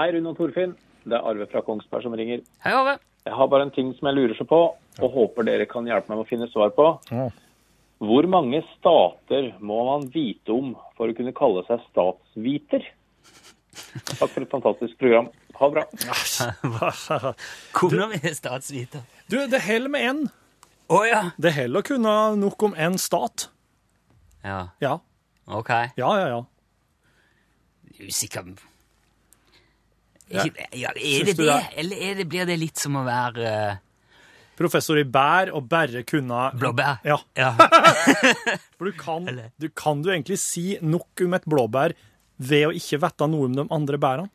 Hei, 0.00 0.06
Rune 0.14 0.30
og 0.32 0.38
Torfinn. 0.38 0.70
Det 1.04 1.12
er 1.12 1.26
Arve 1.28 1.44
fra 1.50 1.60
Kongsberg 1.60 2.06
som 2.06 2.14
ringer. 2.16 2.40
Hei, 2.64 2.70
Arve. 2.72 2.94
Jeg 3.28 3.36
har 3.36 3.48
bare 3.52 3.66
en 3.66 3.72
ting 3.74 3.90
som 3.98 4.06
jeg 4.08 4.16
lurer 4.16 4.32
så 4.38 4.46
på, 4.48 4.60
og 5.04 5.10
håper 5.12 5.44
dere 5.44 5.66
kan 5.68 5.84
hjelpe 5.84 6.08
meg 6.08 6.16
med 6.16 6.24
å 6.24 6.28
finne 6.30 6.46
svar 6.48 6.70
på. 6.72 6.86
Ja. 7.12 7.26
Hvor 8.00 8.28
mange 8.32 8.62
stater 8.78 9.50
må 9.60 9.76
man 9.90 10.06
vite 10.14 10.54
om 10.56 10.70
for 10.96 11.12
å 11.12 11.16
kunne 11.18 11.34
kalle 11.36 11.66
seg 11.68 11.82
statsviter? 11.90 12.86
Takk 14.14 14.32
for 14.32 14.40
et 14.46 14.54
fantastisk 14.56 14.96
program. 15.02 15.28
Ha 15.60 15.68
det 15.68 15.84
bra. 16.72 17.34
Kunne 17.76 18.08
vi 18.14 18.32
statsviter? 18.32 19.04
Du, 19.28 19.36
det 19.52 19.60
holder 19.66 19.92
med 19.92 20.08
én. 20.08 20.22
Å 20.88 21.02
ja. 21.04 21.20
Det 21.36 21.52
holder 21.58 21.84
å 21.84 21.88
kunne 21.92 22.14
nok 22.40 22.64
om 22.70 22.72
én 22.88 22.96
stat. 22.98 23.50
Ja, 24.40 24.70
Ja, 24.80 24.96
ok. 25.44 25.70
ja, 26.00 26.10
ja. 26.24 26.26
ja. 26.32 26.40
Usikker. 28.00 28.48
Ikke- 30.30 30.66
ja, 30.78 30.90
Er 30.94 31.24
det 31.26 31.36
det, 31.36 31.60
eller 31.76 31.96
er 32.10 32.14
det, 32.20 32.28
blir 32.30 32.46
det 32.46 32.58
litt 32.60 32.78
som 32.78 32.94
å 33.00 33.04
være 33.04 33.46
eh, 33.50 33.76
Professor 34.60 34.98
i 35.00 35.04
bær 35.08 35.48
og 35.56 35.68
bare 35.68 36.02
kunne 36.04 36.50
blåbær? 36.54 36.98
Ja, 37.04 37.16
Ja. 37.36 37.54
for 38.76 38.84
du 38.90 38.92
kan, 38.92 39.24
du 39.58 39.68
kan 39.74 40.02
du 40.02 40.10
egentlig 40.12 40.36
si 40.38 40.76
nok 40.82 41.22
om 41.24 41.34
et 41.38 41.46
blåbær 41.48 41.94
ved 42.38 42.66
å 42.68 42.74
ikke 42.76 43.00
vite 43.00 43.28
noe 43.32 43.48
om 43.48 43.56
de 43.56 43.64
andre 43.70 43.98
bærene. 43.98 44.30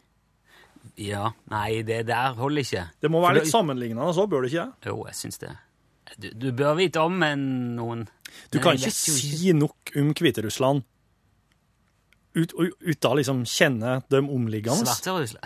ja. 0.97 1.31
Nei, 1.51 1.81
det 1.83 2.05
der 2.07 2.33
holder 2.37 2.61
ikke. 2.65 2.83
Det 3.01 3.11
må 3.11 3.21
være 3.23 3.39
litt 3.41 3.51
sammenlignende, 3.53 4.11
så 4.17 4.25
bør 4.29 4.45
det 4.45 4.51
ikke 4.53 4.65
det? 4.65 4.89
Jo, 4.91 4.97
jeg 5.09 5.15
syns 5.21 5.37
det. 5.41 5.53
Du, 6.21 6.27
du 6.37 6.51
bør 6.53 6.75
vite 6.77 7.01
om 7.01 7.23
en, 7.25 7.45
noen 7.75 8.03
Du 8.53 8.59
kan 8.61 8.75
ikke 8.77 8.91
si 8.93 9.51
nok 9.57 9.89
om 9.97 10.11
Hviterussland 10.13 10.83
ut- 12.35 12.55
ut 12.81 13.05
å 13.09 13.13
liksom 13.17 13.43
kjenne 13.47 14.01
de 14.11 14.21
omliggende. 14.23 14.85
Svarterusle. 14.85 15.39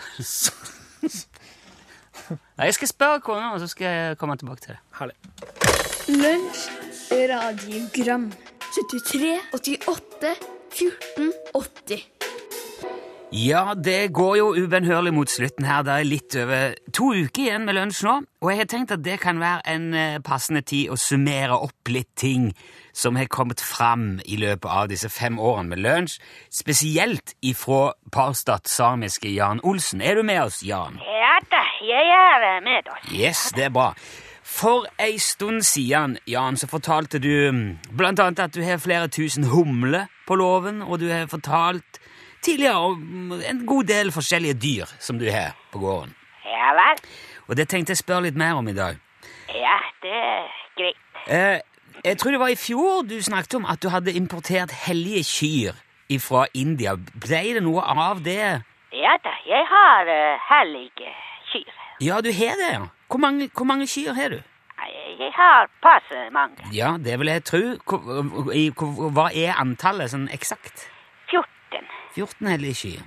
Nei, 2.59 2.67
jeg 2.69 2.75
skal 2.77 2.87
spørre 2.91 3.21
kona, 3.25 3.53
og 3.55 3.61
så 3.63 3.67
skal 3.71 3.87
jeg 3.89 4.17
komme 4.21 4.35
tilbake 4.37 4.61
til 4.65 4.75
det. 4.75 4.79
Herlig. 4.99 5.15
Lunsj, 6.19 6.65
radiogram 7.31 8.27
73, 8.75 9.31
88, 9.55 10.35
14, 10.77 11.31
80 11.57 12.03
Ja, 13.31 13.73
det 13.77 14.13
går 14.13 14.35
jo 14.37 14.45
ubønnhørlig 14.57 15.11
mot 15.13 15.29
slutten 15.29 15.65
her. 15.69 15.83
Det 15.85 15.93
er 15.93 16.07
litt 16.07 16.35
over 16.41 16.71
to 16.97 17.11
uker 17.13 17.43
igjen 17.43 17.67
med 17.67 17.75
lunsj 17.77 18.01
nå, 18.07 18.15
og 18.41 18.49
jeg 18.49 18.57
har 18.57 18.69
tenkt 18.71 18.93
at 18.95 19.03
det 19.05 19.19
kan 19.21 19.37
være 19.37 19.61
en 19.69 19.85
eh, 19.93 20.15
passende 20.25 20.63
tid 20.65 20.89
å 20.89 20.97
summere 20.97 21.59
opp 21.61 21.91
litt 21.93 22.09
ting 22.17 22.49
som 22.89 23.19
har 23.21 23.29
kommet 23.29 23.61
fram 23.61 24.17
i 24.25 24.39
løpet 24.41 24.65
av 24.65 24.89
disse 24.89 25.11
fem 25.13 25.37
årene 25.37 25.75
med 25.75 25.83
lunsj, 25.85 26.17
spesielt 26.49 27.35
ifra 27.45 27.93
Parstat 28.09 28.65
samiske 28.65 29.29
Jan 29.29 29.61
Olsen. 29.61 30.01
Er 30.01 30.17
du 30.17 30.25
med 30.25 30.41
oss, 30.47 30.63
Jan? 30.65 30.97
Ja 31.05 31.37
da, 31.53 31.61
jeg 31.85 32.09
er 32.09 32.49
med 32.65 32.89
oss. 32.89 33.13
Yes, 33.13 33.51
det 33.53 33.69
er 33.69 33.77
bra. 33.77 33.91
For 34.41 34.89
ei 34.97 35.19
stund 35.21 35.61
siden, 35.69 36.17
Jan, 36.25 36.57
så 36.57 36.65
fortalte 36.65 37.21
du 37.21 37.51
mm, 37.53 37.65
blant 37.93 38.19
annet 38.25 38.47
at 38.47 38.57
du 38.57 38.63
har 38.65 38.81
flere 38.81 39.07
tusen 39.13 39.45
humler 39.53 40.09
på 40.25 40.41
låven, 40.41 40.81
og 40.81 40.97
du 41.03 41.11
har 41.13 41.29
fortalt 41.29 42.01
tidligere 42.41 42.75
om 42.75 43.33
en 43.45 43.65
god 43.65 43.89
del 43.89 44.11
forskjellige 44.11 44.53
dyr 44.53 44.93
som 44.99 45.19
du 45.19 45.27
har 45.31 45.55
på 45.73 45.79
gården. 45.79 46.15
Ja 46.45 46.73
vel. 46.77 47.03
Og 47.47 47.57
det 47.57 47.69
tenkte 47.69 47.91
jeg 47.91 48.01
spørre 48.03 48.27
litt 48.27 48.37
mer 48.37 48.59
om 48.59 48.67
i 48.67 48.75
dag. 48.77 48.97
Ja, 49.49 49.77
det 50.03 50.13
er 50.13 50.47
greit. 50.77 50.97
Eh, 51.27 51.59
jeg 52.05 52.17
tror 52.17 52.31
det 52.31 52.39
var 52.39 52.47
i 52.53 52.55
fjor 52.55 53.01
du 53.09 53.21
snakket 53.21 53.55
om 53.59 53.65
at 53.65 53.83
du 53.83 53.89
hadde 53.89 54.13
importert 54.13 54.71
hellige 54.85 55.23
kyr 55.23 55.79
fra 56.17 56.45
India. 56.53 56.95
Ble 56.95 57.41
det 57.57 57.63
noe 57.63 57.81
av 57.81 58.23
det? 58.25 58.61
Ja 58.95 59.17
da, 59.23 59.33
jeg 59.45 59.65
har 59.69 60.07
uh, 60.09 60.45
hellige 60.49 61.11
kyr. 61.51 61.73
Ja, 62.01 62.21
du 62.21 62.31
har 62.33 62.55
det, 62.57 62.69
ja. 62.73 62.87
Hvor 63.09 63.19
mange, 63.19 63.49
hvor 63.57 63.65
mange 63.65 63.87
kyr 63.87 64.13
har 64.13 64.29
du? 64.29 64.39
Jeg, 65.19 65.31
har 65.35 65.67
passe 65.83 66.29
mange. 66.31 66.55
Ja, 66.73 66.95
det 66.97 67.19
vil 67.19 67.27
jeg 67.27 67.43
tro. 67.43 67.61
Hva 69.11 69.27
er 69.35 69.59
antallet 69.59 70.13
sånn 70.13 70.29
eksakt? 70.31 70.87
14. 72.15 72.15
14 72.15 72.47
hellige 72.51 72.75
kyr. 72.83 73.01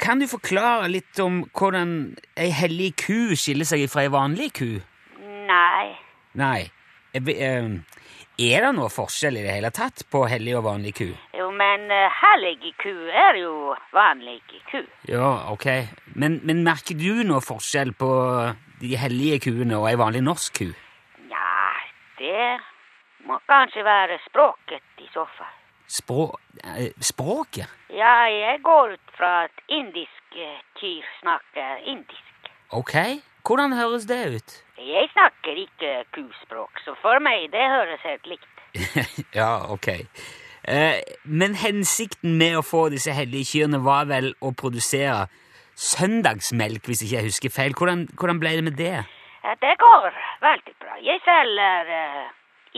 Kan 0.00 0.20
du 0.22 0.26
forklare 0.26 0.88
litt 0.88 1.18
om 1.20 1.42
hvordan 1.52 2.14
ei 2.40 2.48
hellig 2.56 2.94
ku 3.04 3.34
skiller 3.36 3.68
seg 3.68 3.84
fra 3.92 4.06
ei 4.06 4.12
vanlig 4.12 4.52
ku? 4.56 4.70
Nei. 5.48 5.92
Nei. 6.34 6.70
Be- 7.12 7.36
eh, 7.36 7.68
Er 8.40 8.64
det 8.64 8.70
noe 8.74 8.88
forskjell 8.88 9.36
i 9.36 9.42
det 9.44 9.52
hele 9.52 9.68
tatt 9.70 10.06
på 10.10 10.22
hellig 10.26 10.54
og 10.56 10.64
vanlig 10.64 10.94
ku? 10.96 11.10
Jo, 11.36 11.50
men 11.52 11.84
hellig 11.92 12.72
ku 12.80 12.94
er 13.12 13.36
jo 13.42 13.74
vanlig 13.92 14.38
ku. 14.70 14.80
Ja, 15.06 15.50
ok. 15.52 15.66
Men, 16.16 16.40
men 16.42 16.64
merker 16.64 16.96
du 16.96 17.22
noe 17.28 17.42
forskjell 17.44 17.92
på 17.92 18.08
de 18.80 18.96
hellige 18.96 19.38
kuene 19.44 19.76
og 19.76 19.90
ei 19.90 19.98
vanlig 20.00 20.24
norsk 20.24 20.56
ku? 20.62 20.70
Ja, 21.28 21.52
det 22.18 22.56
må 23.28 23.36
kanskje 23.46 23.84
være 23.84 24.16
språket 24.24 24.82
i 25.04 25.06
så 25.12 25.28
fall. 25.36 25.52
Språ, 25.92 26.38
eh, 26.64 26.92
språket? 27.00 27.68
Ja, 27.92 28.14
jeg 28.32 28.62
går 28.64 28.94
ut 28.96 29.16
fra 29.16 29.32
at 29.44 29.64
indisk 29.68 30.38
eh, 30.40 30.60
kyr 30.80 31.04
snakker 31.20 31.82
indisk. 31.84 32.52
Ok. 32.72 32.94
Hvordan 33.44 33.72
høres 33.76 34.06
det 34.08 34.20
ut? 34.36 34.54
Jeg 34.78 35.08
snakker 35.12 35.58
ikke 35.66 36.04
kuspråk, 36.14 36.80
så 36.84 36.94
for 37.02 37.20
meg 37.20 37.50
det 37.52 37.66
høres 37.74 38.00
helt 38.06 38.26
likt. 38.30 38.48
ja, 39.40 39.50
ok. 39.74 39.88
Eh, 40.64 41.02
men 41.24 41.58
hensikten 41.60 42.38
med 42.38 42.56
å 42.56 42.64
få 42.64 42.86
disse 42.94 43.12
hellige 43.12 43.50
kyrne 43.50 43.82
var 43.84 44.08
vel 44.08 44.32
å 44.40 44.54
produsere 44.56 45.26
søndagsmelk, 45.76 46.86
hvis 46.86 47.04
ikke 47.04 47.18
jeg 47.18 47.28
husker 47.28 47.52
feil. 47.52 47.76
Hvordan, 47.76 48.06
hvordan 48.16 48.40
ble 48.40 48.56
det 48.56 48.64
med 48.70 48.78
det? 48.80 48.96
Det 49.60 49.76
går 49.84 50.08
veldig 50.40 50.74
bra. 50.80 50.96
Jeg 51.02 51.20
selger 51.26 51.94
eh, 52.00 52.26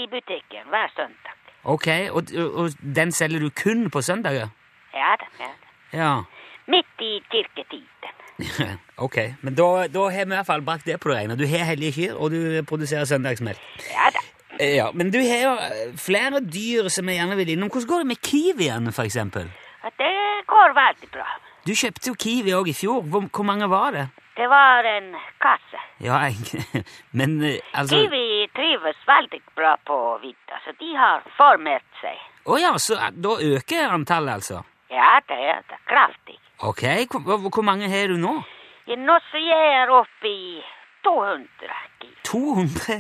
i 0.03 0.11
butikken 0.11 0.67
hver 0.73 0.91
søndag. 0.97 1.44
Ok, 1.65 1.87
og, 2.11 2.23
og 2.55 2.71
den 2.97 3.13
selger 3.13 3.41
du 3.41 3.51
kun 3.63 3.91
på 3.91 4.03
søndager? 4.03 4.49
Ja 4.95 5.15
da, 5.21 5.27
ja 5.41 5.49
da. 5.49 5.99
Ja. 5.99 6.13
Midt 6.69 7.01
i 7.01 7.23
kirketiden. 7.33 8.79
ok, 9.07 9.17
men 9.43 9.55
da, 9.55 9.87
da 9.87 10.09
har 10.11 10.25
vi 10.25 10.33
i 10.33 10.35
hvert 10.35 10.47
fall 10.47 10.63
brakt 10.67 10.87
det 10.87 10.99
på 11.01 11.09
det 11.11 11.17
rene. 11.19 11.37
Du 11.39 11.47
har 11.47 11.65
hellige 11.71 11.93
kyr, 11.93 12.15
og 12.15 12.31
du 12.35 12.63
produserer 12.69 13.05
søndagsmelk. 13.05 13.61
Ja 13.91 14.11
da. 14.15 14.25
Eh, 14.61 14.75
Ja, 14.77 14.91
Men 14.95 15.11
du 15.11 15.19
har 15.19 15.41
jo 15.43 15.53
eh, 15.59 15.95
flere 15.99 16.41
dyr 16.41 16.89
som 16.89 17.09
jeg 17.09 17.17
gjerne 17.19 17.37
vil 17.37 17.49
innom. 17.55 17.71
Hvordan 17.71 17.89
går 17.89 17.99
det 18.05 18.07
med 18.07 18.21
kiwiene, 18.23 18.93
eksempel? 19.05 19.49
Det 19.99 20.13
går 20.47 20.75
veldig 20.79 21.11
bra. 21.13 21.27
Du 21.67 21.73
kjøpte 21.75 22.09
jo 22.11 22.15
kiwi 22.15 22.53
òg 22.55 22.69
i 22.69 22.73
fjor. 22.77 23.03
Hvor, 23.03 23.25
hvor 23.35 23.45
mange 23.45 23.69
var 23.71 23.91
det? 23.91 24.09
Det 24.37 24.47
var 24.51 24.85
en 24.85 25.13
kasse. 25.41 25.81
Ja, 26.03 26.19
men 27.19 27.37
eh, 27.45 27.61
altså 27.73 27.97
Kiwi 28.01 28.49
trives 28.57 28.97
veldig 29.07 29.41
bra 29.55 29.77
på 29.87 29.99
vidda, 30.23 30.59
så 30.65 30.75
de 30.81 30.91
har 30.99 31.23
formert 31.39 31.87
seg. 32.01 32.19
Å 32.51 32.59
ja, 32.59 32.73
så 32.83 32.99
eh, 32.99 33.13
da 33.15 33.37
øker 33.55 33.95
antallet, 33.95 34.41
altså? 34.41 34.65
Ja 34.91 35.21
det 35.29 35.39
er 35.39 35.63
det. 35.71 35.79
kraftig. 35.91 36.39
Ok, 36.67 36.83
hvor, 37.11 37.39
hvor- 37.51 37.63
mange 37.67 37.89
har 37.91 38.09
du 38.09 38.17
nå? 38.19 38.35
Ja, 38.87 38.97
Nå 39.01 39.17
så 39.31 39.41
jeg 39.41 39.71
er 39.81 39.91
oppe 39.91 40.29
i 40.29 40.63
200 41.05 41.47
kiwi. 42.01 42.17
200? 42.25 42.99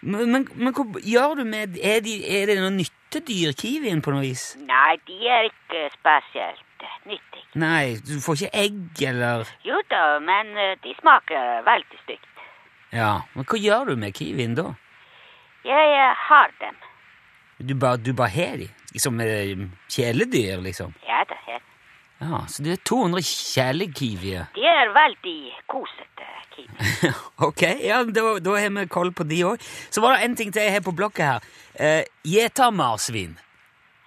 Men, 0.00 0.30
men, 0.30 0.44
men 0.54 0.72
hva 0.76 0.84
gjør 1.02 1.40
du 1.40 1.44
med 1.44 1.74
Er, 1.82 1.98
de, 2.04 2.12
er 2.38 2.46
det 2.46 2.54
noe 2.60 2.70
nyttedyr, 2.76 3.50
kiwien, 3.58 3.98
på 4.04 4.12
noe 4.14 4.22
vis? 4.22 4.52
Nei, 4.62 4.94
de 5.08 5.16
er 5.26 5.48
ikke 5.50 5.88
spesielt. 5.96 6.62
Nei, 7.58 7.98
du 8.04 8.18
får 8.22 8.42
ikke 8.42 8.60
egg, 8.64 8.80
eller 9.10 9.48
Jo 9.66 9.78
da, 9.90 10.02
men 10.22 10.52
eh, 10.56 10.74
de 10.84 10.94
smaker 11.00 11.64
veldig 11.66 12.02
stygt. 12.04 12.28
Ja, 12.94 13.22
men 13.34 13.48
hva 13.48 13.58
gjør 13.60 13.90
du 13.90 13.96
med 14.00 14.14
kiwien 14.16 14.54
da? 14.56 14.72
Jeg 15.66 15.94
eh, 15.96 16.26
har 16.28 16.52
dem. 16.60 16.76
Du 17.58 17.74
bare, 17.74 17.98
du 17.98 18.12
bare 18.14 18.30
har 18.30 18.60
de? 18.60 18.68
Som 18.96 19.18
eh, 19.20 19.56
kjæledyr, 19.90 20.62
liksom? 20.64 20.94
Ja 21.08 21.24
da, 21.28 21.40
ja. 21.48 21.58
Ja, 22.18 22.38
så 22.50 22.62
det 22.66 22.72
er 22.72 22.80
200 22.86 23.22
kjælekiwier. 23.22 24.48
De 24.54 24.64
er 24.66 24.88
veldig 24.94 25.36
kosete 25.70 26.30
kiwi. 26.54 27.10
ok, 27.48 27.62
ja, 27.84 28.00
da, 28.02 28.24
da 28.42 28.56
har 28.58 28.72
vi 28.74 28.86
koll 28.90 29.12
på 29.14 29.26
de 29.28 29.42
òg. 29.46 29.62
Så 29.90 30.02
var 30.02 30.16
det 30.16 30.24
en 30.26 30.34
ting 30.38 30.50
til 30.54 30.64
jeg 30.66 30.78
har 30.78 30.86
på 30.86 30.96
blokket 30.98 31.24
her. 31.26 31.52
Eh, 31.74 32.02
Gjetermarsvin. 32.26 33.36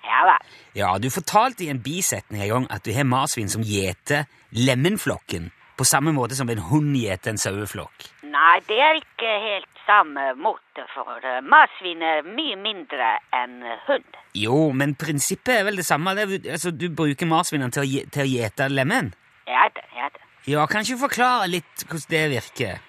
Ja 0.03 0.25
vel. 0.27 0.51
Ja, 0.73 0.93
du 0.99 1.09
fortalte 1.11 1.65
i 1.65 1.71
en 1.71 1.81
bisetning 1.83 2.43
en 2.45 2.49
gang 2.49 2.67
at 2.71 2.85
du 2.85 2.93
har 2.95 3.03
marsvin 3.03 3.49
som 3.51 3.63
gjeter 3.65 4.27
lemenflokken 4.55 5.49
på 5.75 5.87
samme 5.87 6.13
måte 6.15 6.37
som 6.37 6.49
en 6.49 6.61
hund 6.69 6.95
gjeter 6.95 7.33
en 7.33 7.41
saueflokk. 7.41 8.07
Nei, 8.31 8.59
det 8.69 8.77
er 8.79 8.99
ikke 8.99 9.31
helt 9.43 9.81
samme 9.83 10.29
måte, 10.39 10.85
for 10.93 11.19
uh, 11.25 11.39
marsvin 11.43 12.03
er 12.05 12.21
mye 12.23 12.55
mindre 12.59 13.07
enn 13.35 13.57
eh, 13.65 13.81
hund. 13.87 14.19
Jo, 14.37 14.69
men 14.77 14.93
prinsippet 14.95 15.57
er 15.57 15.65
vel 15.67 15.81
det 15.81 15.87
samme. 15.87 16.13
Det 16.15 16.27
er, 16.27 16.53
altså, 16.55 16.71
du 16.71 16.87
bruker 16.95 17.27
marsvinene 17.27 17.73
til 17.73 17.83
å 17.83 18.05
til 18.13 18.23
å 18.23 18.29
gjete 18.29 18.69
lemen. 18.71 19.11
Ja 19.49 19.65
da, 19.75 19.83
ja 19.97 20.07
da. 20.13 20.23
Ja, 20.47 20.63
kan 20.69 20.85
ikke 20.85 20.95
du 20.95 21.03
forklare 21.03 21.49
litt 21.51 21.83
hvordan 21.87 22.13
det 22.13 22.23
virker? 22.37 22.79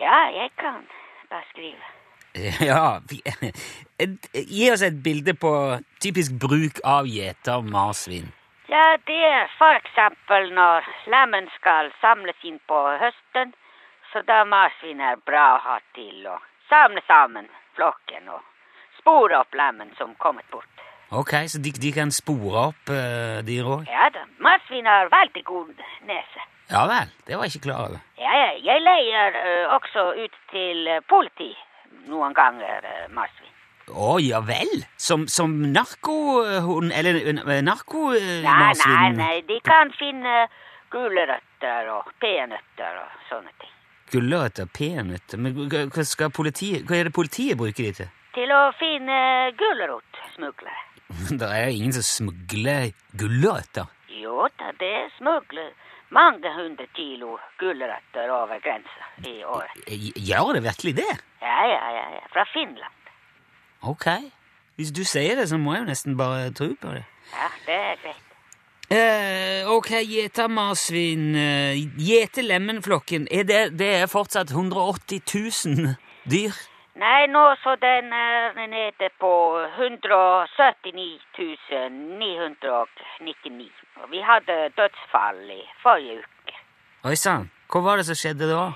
Ja, 0.00 0.22
jeg 0.32 0.54
kan 0.60 0.86
beskrive. 1.28 1.92
Ja, 2.70 3.00
Gi 4.56 4.70
oss 4.70 4.82
et 4.84 4.98
bilde 5.02 5.34
på 5.40 5.52
typisk 6.04 6.36
bruk 6.40 6.80
av 6.84 7.08
gjetermarsvin. 7.08 8.28
Ja, 8.68 8.96
det 9.06 9.22
er 9.24 9.46
for 9.58 9.78
eksempel 9.78 10.50
når 10.54 10.86
lemmen 11.12 11.46
skal 11.54 11.92
samles 12.02 12.36
inn 12.44 12.58
på 12.68 12.80
høsten, 13.00 13.54
så 14.12 14.22
da 14.26 14.42
marsvin 14.48 15.00
er 15.00 15.20
bra 15.28 15.46
å 15.54 15.62
ha 15.64 15.76
til 15.96 16.26
å 16.28 16.36
samle 16.68 17.02
sammen 17.06 17.46
flokken 17.78 18.28
og 18.34 18.42
spore 18.98 19.38
opp 19.38 19.54
lemmen 19.54 19.92
som 19.98 20.16
kommet 20.18 20.48
bort. 20.50 20.68
Ok, 21.14 21.32
så 21.46 21.60
de, 21.62 21.70
de 21.70 21.92
kan 21.94 22.10
spore 22.10 22.66
opp 22.72 22.90
uh, 22.90 23.38
dyr 23.46 23.68
òg? 23.76 23.86
Ja 23.86 24.10
da, 24.10 24.24
marsvin 24.42 24.88
har 24.90 25.12
veldig 25.12 25.44
god 25.46 25.84
nese. 26.10 26.42
Ja 26.72 26.82
vel, 26.90 27.12
det 27.28 27.38
var 27.38 27.46
jeg 27.46 27.54
ikke 27.54 27.68
klar 27.68 27.84
over. 27.86 28.02
Ja, 28.18 28.32
ja, 28.34 28.50
jeg 28.66 28.82
leier 28.82 29.38
uh, 29.38 29.76
også 29.78 30.08
ut 30.18 30.40
til 30.50 30.88
ø, 30.90 30.98
politi 31.06 31.52
noen 32.08 32.34
ganger, 32.36 32.84
ø, 32.84 33.08
marsvin. 33.14 33.52
Å 33.86 34.16
ja 34.18 34.40
vel? 34.42 34.80
Som, 34.98 35.28
som 35.30 35.52
narkohund 35.70 36.90
Eller 36.90 37.20
narkomarsvin? 37.62 38.42
Nei, 38.42 38.72
nei, 38.82 39.10
nei, 39.14 39.36
de 39.46 39.60
kan 39.62 39.92
finne 39.94 40.48
gulrøtter 40.90 41.90
og 41.94 42.08
peanøtter 42.22 42.98
og 43.04 43.20
sånne 43.30 43.52
ting. 43.62 43.70
Gulrøtter, 44.10 44.66
peanøtter 44.74 45.38
Men 45.38 45.54
hva 45.70 46.04
skal 46.06 46.30
politiet 46.34 46.82
Hva 46.86 46.98
er 46.98 47.08
det 47.08 47.14
politiet 47.14 47.58
bruker 47.58 47.86
de 47.88 47.92
til? 48.00 48.10
Til 48.36 48.50
å 48.52 48.64
finne 48.78 49.16
gulrotsmuglere. 49.58 50.82
Det 51.40 51.46
er 51.46 51.68
jo 51.70 51.76
ingen 51.78 51.94
som 51.96 52.04
smugler 52.06 52.90
gulrøtter. 53.16 53.86
Jo 54.18 54.48
da, 54.58 54.72
det 54.80 54.94
smugler 55.16 55.70
mange 56.14 56.50
hundre 56.54 56.86
kilo 56.94 57.36
gulrøtter 57.60 58.30
over 58.34 58.60
grensa 58.62 59.08
i 59.26 59.38
året. 59.46 59.78
Eh, 59.86 60.10
Gjør 60.26 60.52
det 60.58 60.62
virkelig 60.66 60.94
det? 61.00 61.08
Ja, 61.56 61.64
ja, 61.72 61.90
ja, 61.98 62.06
ja, 62.18 62.24
fra 62.32 62.44
Finland. 62.52 62.92
Ok. 63.82 64.06
Hvis 64.76 64.92
du 64.92 65.04
sier 65.04 65.38
det, 65.40 65.48
så 65.48 65.56
må 65.56 65.72
jeg 65.72 65.86
jo 65.86 65.88
nesten 65.88 66.16
bare 66.16 66.50
tro 66.52 66.68
på 66.80 66.88
det. 66.92 67.04
Ja, 67.32 67.48
det 67.66 67.76
er 67.80 67.96
greit. 68.02 68.26
Eh, 68.90 69.66
ok, 69.66 69.90
gjetermarsvin 70.06 71.34
uh, 71.34 71.74
Gjetelemmenflokken, 72.08 73.26
er 73.30 73.42
det, 73.42 73.78
det 73.78 73.88
er 74.02 74.06
fortsatt 74.06 74.52
180 74.52 75.22
000 75.66 75.96
dyr? 76.30 76.54
Nei, 76.96 77.26
nå 77.26 77.42
så 77.64 77.74
den 77.80 78.12
er 78.12 78.54
nede 78.70 79.08
på 79.20 79.32
179 79.80 81.18
999. 82.20 83.72
Og 84.02 84.10
vi 84.10 84.20
hadde 84.30 84.70
dødsfall 84.78 85.42
i 85.50 85.62
forrige 85.82 86.22
uke. 86.22 86.54
Oi 87.10 87.16
sann, 87.18 87.50
hva 87.72 87.82
var 87.84 87.98
det 87.98 88.06
som 88.08 88.16
skjedde 88.16 88.46
da? 88.52 88.70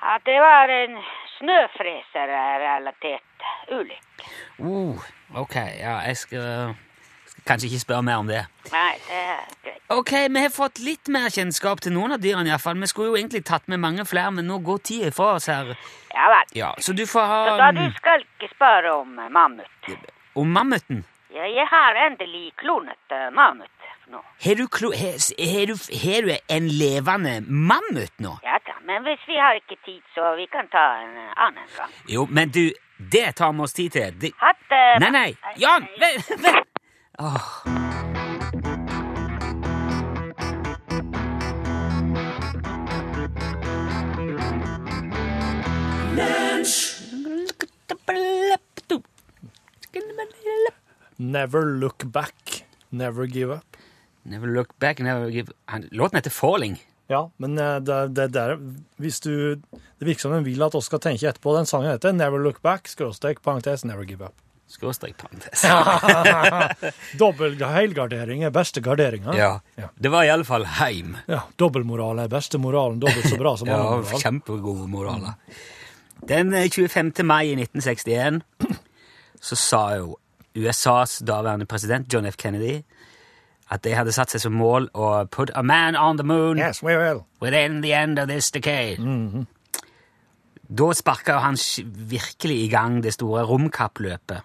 Ja, 0.00 0.18
det 0.24 0.40
var 0.40 0.68
en 0.68 0.98
snøfreserrelatert 1.38 3.22
ulykke. 3.70 4.24
Uh, 4.58 5.02
ok, 5.34 5.54
ja, 5.56 5.98
jeg 6.06 6.16
skal, 6.16 6.74
skal 7.26 7.42
kanskje 7.46 7.66
ikke 7.70 7.80
spørre 7.82 8.02
mer 8.06 8.16
om 8.22 8.26
det. 8.30 8.44
Nei, 8.72 8.94
det 9.08 9.18
er 9.18 9.40
greit. 9.64 9.82
Ok, 9.88 10.12
vi 10.30 10.42
har 10.44 10.52
fått 10.54 10.78
litt 10.84 11.08
mer 11.10 11.30
kjennskap 11.34 11.80
til 11.82 11.92
noen 11.96 12.12
av 12.14 12.20
dyrene 12.22 12.50
iallfall. 12.52 12.78
Vi 12.78 12.86
skulle 12.90 13.08
jo 13.12 13.16
egentlig 13.18 13.42
tatt 13.48 13.66
med 13.72 13.78
mange 13.82 14.04
flere, 14.06 14.30
men 14.36 14.46
nå 14.50 14.56
går 14.66 14.78
tida 14.84 15.10
fra 15.16 15.32
oss 15.38 15.48
her. 15.50 15.74
Ja 16.14 16.28
vel. 16.34 16.46
Ja, 16.58 16.74
Så 16.78 16.92
du 16.92 17.06
får 17.06 17.26
ha 17.32 17.40
Så 17.48 17.56
da 17.62 17.70
du 17.72 17.86
skal 17.96 18.20
ikke 18.26 18.48
spørre 18.54 18.92
om 19.00 19.18
mammut. 19.32 19.90
Om 20.38 20.52
mammuten. 20.52 21.04
Ja, 21.34 21.44
jeg 21.46 21.66
har 21.70 21.94
endelig 22.06 22.52
klonet 22.56 23.12
eh, 23.12 23.30
mammut 23.34 23.70
nå. 24.12 24.22
Har 24.44 24.54
du, 24.60 24.66
klo 24.68 24.90
har, 24.96 25.16
har 25.52 25.66
du, 25.70 25.74
har 26.02 26.28
du 26.28 26.32
en 26.56 26.68
levende 26.80 27.40
mammut 27.46 28.14
nå? 28.24 28.36
Ja 28.46 28.58
da, 28.66 28.76
men 28.88 29.02
hvis 29.06 29.22
vi 29.28 29.38
har 29.40 29.58
ikke 29.60 29.78
tid, 29.84 30.02
så 30.14 30.34
vi 30.38 30.46
kan 30.52 30.68
ta 30.72 30.84
en 31.02 31.16
annen 31.36 31.68
gang. 31.76 31.96
Jo, 32.08 32.26
men 32.30 32.52
du, 32.54 32.64
det 32.98 33.36
tar 33.36 33.52
vi 33.52 33.66
oss 33.66 33.76
tid 33.76 33.90
til. 33.96 34.18
Det, 34.20 34.32
Hatt, 34.42 34.62
det. 34.70 34.84
nei, 35.04 35.10
nei, 35.10 35.28
Jan! 35.60 35.88
Vent! 46.18 46.98
Never 51.20 51.66
look 51.66 52.04
back, 52.12 52.64
never 52.92 53.26
give 53.26 53.50
up. 53.50 53.76
Never 54.28 54.46
look 54.52 54.74
back, 54.78 54.98
never 55.00 55.30
give 55.32 55.52
Han- 55.72 55.88
Låten 55.92 56.16
heter 56.20 56.30
Falling. 56.34 56.76
Ja, 57.08 57.22
men 57.40 57.54
det, 57.56 57.68
det, 57.88 57.96
det 58.12 58.26
der 58.34 58.58
Hvis 59.00 59.20
du 59.24 59.54
Det 59.56 60.04
virker 60.04 60.20
som 60.26 60.32
den 60.36 60.44
vil 60.44 60.60
at 60.66 60.74
oss 60.76 60.90
skal 60.90 61.00
tenke 61.00 61.24
etterpå. 61.30 61.54
Den 61.56 61.66
sangen 61.66 61.88
heter 61.90 62.12
Never 62.12 62.38
look 62.44 62.60
back, 62.62 62.88
skråstrek, 62.92 63.40
parentes, 63.42 63.84
never 63.88 64.04
give 64.04 64.20
up. 64.26 64.34
Skråstrek 64.68 65.14
parentes. 65.16 65.62
Dobbel 67.18 67.54
helgardering 67.64 68.42
er 68.44 68.52
beste 68.52 68.82
garderinga. 68.84 69.32
Ja. 69.38 69.50
Ja. 69.80 69.88
Det 69.96 70.10
var 70.12 70.26
iallfall 70.28 70.66
heim. 70.78 71.16
ja. 71.26 71.40
Dobbeltmoral 71.56 72.18
er 72.26 72.28
beste 72.32 72.58
moralen, 72.60 73.00
dobbelt 73.00 73.24
så 73.30 73.38
bra 73.40 73.54
som 73.56 73.68
Ja, 73.70 73.78
annen 73.80 74.04
moral. 74.04 74.20
kjempegode 74.20 74.88
moraler. 74.92 75.34
Den 76.28 76.52
eh, 76.52 76.68
25. 76.68 77.12
mai 77.24 77.46
i 77.52 77.56
1961 77.56 78.42
så 79.40 79.56
sa 79.56 79.82
jo 79.96 80.16
USAs 80.58 81.18
daværende 81.22 81.66
president 81.70 82.12
John 82.12 82.26
F. 82.26 82.36
Kennedy 82.36 82.82
at 83.70 83.82
de 83.84 83.92
hadde 83.94 84.12
satt 84.12 84.30
seg 84.30 84.40
som 84.40 84.52
mål 84.56 84.88
å 84.94 85.26
put 85.30 85.50
a 85.54 85.62
man 85.62 85.96
on 85.96 86.16
the 86.16 86.24
moon 86.24 86.58
Yes, 86.58 86.82
we 86.82 86.96
will. 86.96 87.24
within 87.40 87.80
the 87.82 87.92
end 87.92 88.18
of 88.18 88.28
this 88.28 88.50
decade. 88.50 88.98
Da 90.68 90.92
sparka 90.92 91.38
han 91.40 91.54
sk- 91.56 91.86
virkelig 92.10 92.64
i 92.64 92.68
gang 92.68 93.02
det 93.02 93.12
store 93.14 93.42
romkappløpet. 93.48 94.42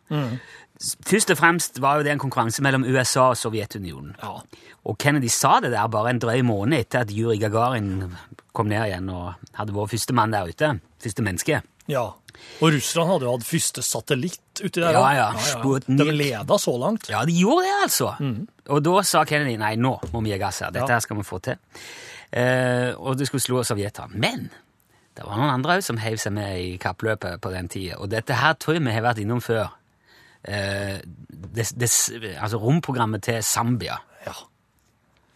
S- 0.80 0.98
Først 1.06 1.32
og 1.32 1.38
fremst 1.38 1.82
var 1.82 1.98
jo 1.98 2.04
det 2.04 2.12
en 2.12 2.20
konkurranse 2.20 2.62
mellom 2.64 2.84
USA 2.84 3.30
og 3.30 3.38
Sovjetunionen. 3.38 4.16
Ja. 4.24 4.40
Og 4.86 4.98
Kennedy 4.98 5.28
sa 5.28 5.60
det 5.60 5.72
der 5.72 5.88
bare 5.88 6.10
en 6.10 6.20
drøy 6.20 6.42
måned 6.44 6.80
etter 6.80 7.00
at 7.04 7.12
Juri 7.12 7.38
Gagarin 7.38 8.14
kom 8.54 8.68
ned 8.68 8.86
igjen 8.88 9.10
og 9.10 9.34
hadde 9.54 9.74
vært 9.76 9.90
første 9.94 10.14
mann 10.14 10.32
der 10.32 10.48
ute. 10.48 10.80
Første 11.04 11.24
menneske. 11.24 11.62
Ja. 11.88 12.04
Og 12.64 12.72
Russland 12.74 13.10
hadde 13.12 13.26
jo 13.28 13.34
hatt 13.36 13.46
første 13.46 13.82
satellitt 13.86 14.62
uti 14.64 14.82
der. 14.82 14.96
Ja, 14.96 15.04
ja. 15.14 15.28
ja, 15.38 15.60
ja. 15.62 15.80
De 16.00 16.08
leda 16.16 16.58
så 16.60 16.74
langt. 16.82 17.10
Ja, 17.12 17.22
de 17.28 17.36
gjorde 17.38 17.66
det, 17.68 17.76
altså. 17.84 18.10
Og 18.74 18.82
da 18.84 19.04
sa 19.06 19.22
Kennedy 19.30 19.56
nei, 19.62 19.76
nå 19.80 19.94
må 20.14 20.22
vi 20.26 20.32
gi 20.34 20.40
gass 20.42 20.60
her. 20.66 20.72
Dette 20.74 20.88
Ja. 20.90 20.96
her 20.98 21.04
skal 21.06 21.18
vi 21.20 21.24
få 21.28 21.40
til. 21.46 21.60
Eh, 22.32 22.92
og 22.98 23.18
det 23.20 23.28
skulle 23.30 23.44
slå 23.46 23.62
sovjeterne. 23.68 24.18
Men 24.18 24.50
det 25.16 25.24
var 25.28 25.38
noen 25.38 25.54
andre 25.54 25.78
òg 25.78 25.84
som 25.86 25.98
heiv 26.02 26.18
seg 26.18 26.34
med 26.34 26.58
i 26.58 26.78
kappløpet 26.82 27.40
på 27.44 27.52
den 27.54 27.70
tida. 27.70 28.00
Og 28.02 28.10
dette 28.10 28.34
her 28.34 28.54
tror 28.58 28.74
jeg 28.80 28.84
vi 28.88 28.96
har 28.96 29.06
vært 29.06 29.22
innom 29.22 29.42
før. 29.44 29.70
Eh, 30.44 30.98
des, 31.54 31.72
des, 31.78 31.98
altså 32.42 32.58
romprogrammet 32.60 33.22
til 33.30 33.44
Zambia. 33.46 34.00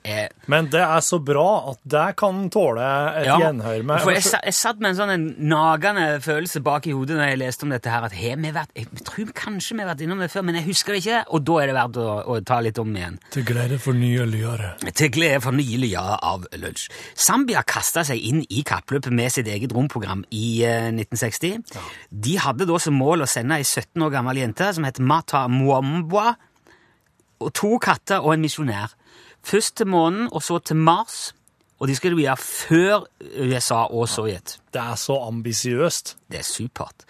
Ja. 0.08 0.28
er 0.28 0.30
Men 0.48 0.70
det 0.72 0.82
er 0.82 1.02
så 1.04 1.20
bra 1.24 1.48
at 1.74 1.80
det 1.84 2.06
kan 2.20 2.46
tåle 2.54 2.86
et 3.20 3.28
Ja, 3.28 3.38
gjenhør 3.42 3.84
med 3.88 4.04
for 4.06 4.16
jeg, 4.16 4.24
jeg 4.24 4.56
satt 4.56 4.80
med 4.80 4.94
en 4.94 5.00
sånn 5.00 5.14
en 5.14 5.26
nagende 5.52 6.06
følelse 6.24 6.62
bak 6.64 6.88
i 6.88 6.96
hodet 6.96 7.18
når 7.18 7.32
jeg 7.32 7.42
leste 7.42 7.68
om 7.68 7.74
dette 7.74 7.92
her, 7.92 8.08
at 8.08 8.16
har 8.16 8.40
vi 8.40 8.54
vært, 8.56 8.74
jeg 8.78 9.04
tror 9.08 9.34
kanskje 9.38 9.78
vi 9.78 9.84
har 9.84 9.92
vært 9.92 10.04
innom 10.06 10.24
det 10.24 10.30
før, 10.32 10.46
men 10.48 10.60
jeg 10.60 10.68
husker 10.70 10.96
det 10.96 11.04
ikke, 11.04 11.22
og 11.36 11.46
da 11.50 11.60
er 11.62 11.72
det 11.72 11.78
verdt 11.78 12.02
å, 12.02 12.08
å 12.34 12.40
ta 12.48 12.60
litt 12.64 12.82
om 12.82 12.96
igjen. 12.96 13.20
Til 13.36 13.48
glede 13.48 13.80
for 13.84 13.98
nye 13.98 14.28
lyere. 14.30 14.74
Til 14.88 15.12
glede 15.14 15.42
for 15.44 15.58
nye 15.58 15.82
lyere 15.82 16.18
av 16.32 16.48
lunsj. 16.58 16.88
Zambia 17.28 17.64
kasta 17.68 18.06
seg 18.08 18.22
inn 18.30 18.44
i 18.48 18.64
kappløpet 18.68 19.14
med 19.14 19.34
sitt 19.34 19.50
eget 19.52 19.76
romprogram 19.76 20.24
i 20.32 20.48
uh, 20.64 20.90
1960. 20.94 21.64
De 22.10 22.38
hadde 22.42 22.68
da 22.70 22.80
som 22.82 22.98
mål 22.98 23.26
å 23.26 23.30
sende 23.30 23.60
ei 23.60 23.66
17 23.68 24.06
år 24.06 24.14
gammel 24.14 24.42
jente 24.42 24.72
som 24.76 24.88
het 24.88 25.02
Mata 25.04 25.46
Mwambwa, 25.52 26.32
og 27.38 27.54
to 27.54 27.76
katter 27.82 28.24
og 28.26 28.34
en 28.34 28.42
misjonær. 28.42 28.97
Først 29.48 29.78
til 29.80 29.88
månen, 29.88 30.28
og 30.32 30.44
så 30.44 30.60
til 30.60 30.76
Mars. 30.76 31.34
Og 31.80 31.88
de 31.88 31.96
skal 31.96 32.12
du 32.12 32.20
gjøre 32.20 32.38
før 32.38 33.06
USA 33.40 33.86
og 33.86 34.10
Sovjet. 34.10 34.58
Det 34.74 34.82
er 34.82 34.96
så 35.00 35.16
ambisiøst. 35.28 36.18
Det 36.32 36.40
er 36.40 36.44
supert. 36.44 37.06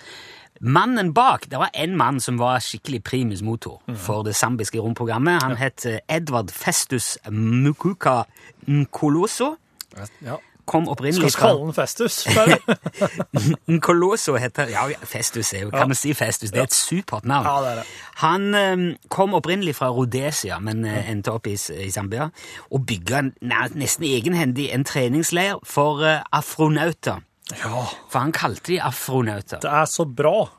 Mannen 0.61 1.13
bak, 1.13 1.45
det 1.51 1.59
var 1.61 1.69
en 1.73 1.95
mann 1.97 2.19
som 2.19 2.39
var 2.39 2.59
skikkelig 2.59 3.03
primus 3.03 3.41
motor 3.45 3.81
for 3.95 4.25
det 4.25 4.35
zambiske 4.35 4.79
romprogrammet. 4.81 5.43
Han 5.43 5.57
het 5.57 5.85
eh, 5.85 5.99
Edvard 6.09 6.49
Festus 6.51 7.17
Mukuka 7.29 8.23
Nkoloso. 8.67 9.55
Ja. 10.25 10.37
Kom 10.67 10.83
Skal 10.83 10.91
opprinnelig 10.93 11.29
vi 11.31 11.39
kalle 11.39 11.63
den 11.63 11.73
Festus? 11.77 12.17
Nkoloso 13.71 14.35
heter 14.39 14.67
Ja, 14.71 14.83
ja, 14.91 14.97
Festus 15.07 15.53
er 15.55 15.65
jo 15.65 15.71
Kan 15.71 15.89
vi 15.93 15.95
si 15.97 16.13
Festus? 16.17 16.51
Det 16.51 16.59
er 16.59 16.67
et 16.67 16.75
supert 16.75 17.25
navn. 17.29 17.47
Ja, 17.47 17.55
det 17.63 17.71
er 17.71 17.79
det. 17.81 17.85
Han 18.23 18.47
eh, 18.57 18.83
kom 19.13 19.35
opprinnelig 19.37 19.75
fra 19.77 19.89
Rhodesia, 19.93 20.59
men 20.63 20.83
eh, 20.87 21.09
endte 21.11 21.31
opp 21.35 21.47
i, 21.47 21.55
i 21.55 21.89
Zambia, 21.93 22.29
og 22.73 22.85
bygga 22.89 23.23
nesten 23.77 24.07
egenhendig 24.09 24.69
en 24.75 24.85
treningsleir 24.87 25.59
for 25.67 26.03
eh, 26.07 26.19
afronauter. 26.35 27.23
Ja, 27.53 27.85
For 28.11 28.19
han 28.25 28.33
kalte 28.35 28.73
de 28.73 28.81
afronauter. 28.83 29.61
det 29.63 29.71
er 29.71 29.85
så 29.87 30.03
bra. 30.05 30.49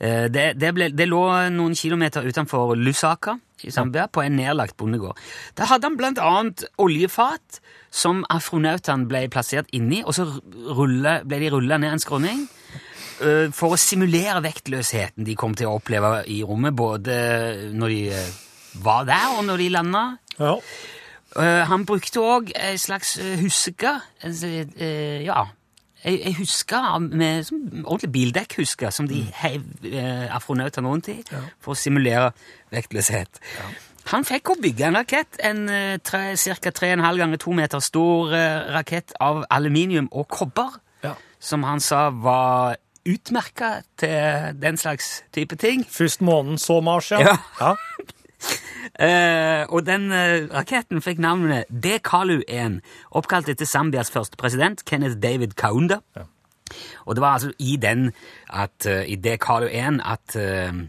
Eh, 0.00 0.26
Det, 0.32 0.48
det, 0.58 0.72
ble, 0.74 0.88
det 0.90 1.06
lå 1.10 1.22
noen 1.54 1.74
kilometer 1.78 2.26
utenfor 2.26 2.74
Lusaka 2.74 3.36
i 3.66 3.70
Zambia, 3.74 4.06
på 4.06 4.22
en 4.22 4.36
nedlagt 4.38 4.76
bondegård. 4.78 5.18
Der 5.58 5.66
hadde 5.66 5.86
han 5.88 5.96
blant 5.98 6.18
annet 6.22 6.62
oljefat 6.78 7.60
som 7.90 8.24
afronautene 8.30 9.08
ble 9.08 9.24
plassert 9.32 9.70
inni, 9.76 10.02
og 10.04 10.14
så 10.16 10.26
rulle, 10.76 11.20
ble 11.28 11.40
de 11.42 11.50
rulla 11.54 11.78
ned 11.80 11.96
en 11.96 12.02
skråning 12.02 12.44
eh, 13.24 13.48
for 13.54 13.74
å 13.74 13.80
simulere 13.80 14.42
vektløsheten 14.44 15.26
de 15.26 15.36
kom 15.38 15.56
til 15.58 15.70
å 15.70 15.78
oppleve 15.80 16.22
i 16.30 16.42
rommet, 16.46 16.76
både 16.76 17.18
når 17.74 17.94
de 17.94 18.00
eh, 18.12 18.30
var 18.84 19.08
der, 19.08 19.28
og 19.38 19.44
når 19.48 19.64
de 19.64 19.68
landa. 19.74 20.06
Ja. 20.38 20.56
Eh, 21.36 21.62
han 21.68 21.86
brukte 21.88 22.24
òg 22.24 22.52
ei 22.56 22.76
slags 22.80 23.16
huske. 23.40 23.96
Eh, 24.24 25.24
ja, 25.24 25.46
ei, 26.04 26.32
huske 26.38 26.78
med 27.00 27.50
ordentlig 27.84 28.12
bildekkhuske 28.12 28.90
som 28.94 29.08
de 29.08 29.24
heiv 29.42 29.64
uh, 29.84 30.36
afronautene 30.36 30.88
rundt 30.88 31.10
i 31.12 31.18
for 31.60 31.74
å 31.74 31.78
simulere 31.78 32.30
vektløshet. 32.74 33.40
Han 34.08 34.24
fikk 34.24 34.52
å 34.54 34.56
bygge 34.62 34.86
en 34.88 34.96
rakett, 34.96 35.36
en 35.44 35.64
uh, 35.68 35.96
ca. 36.00 36.72
3,5 36.72 37.18
ganger 37.20 37.40
2 37.42 37.56
meter 37.58 37.82
stor 37.84 38.32
eh, 38.32 38.70
rakett 38.72 39.12
av 39.20 39.42
aluminium 39.52 40.08
og 40.12 40.28
kobber, 40.32 40.78
Ja. 41.04 41.12
som 41.40 41.62
han 41.62 41.80
sa 41.80 42.08
var 42.10 42.76
utmerka 43.08 43.82
til 43.96 44.54
den 44.60 44.76
slags 44.76 45.22
type 45.32 45.56
ting. 45.56 45.84
Først 45.84 46.20
månen, 46.20 46.58
så 46.58 46.80
Mars, 46.80 47.10
ja. 47.12 47.36
Ja. 47.60 47.74
Eh, 48.98 49.66
og 49.68 49.84
den 49.86 50.08
uh, 50.10 50.48
raketten 50.50 51.02
fikk 51.02 51.18
navnet 51.22 51.68
Dekalu-1, 51.70 52.78
oppkalt 53.14 53.50
etter 53.52 53.66
Zambias 53.68 54.10
første 54.10 54.38
president, 54.40 54.84
Kenneth 54.86 55.18
David 55.22 55.54
Kaunda. 55.58 56.00
Ja. 56.16 56.24
Og 57.04 57.14
det 57.14 57.22
var 57.22 57.36
altså 57.36 57.52
i 57.58 57.76
den 57.82 58.12
at, 58.48 58.86
uh, 58.86 59.02
i 59.06 59.14
Dekalu-1 59.18 60.00
at 60.02 60.38
uh, 60.38 60.80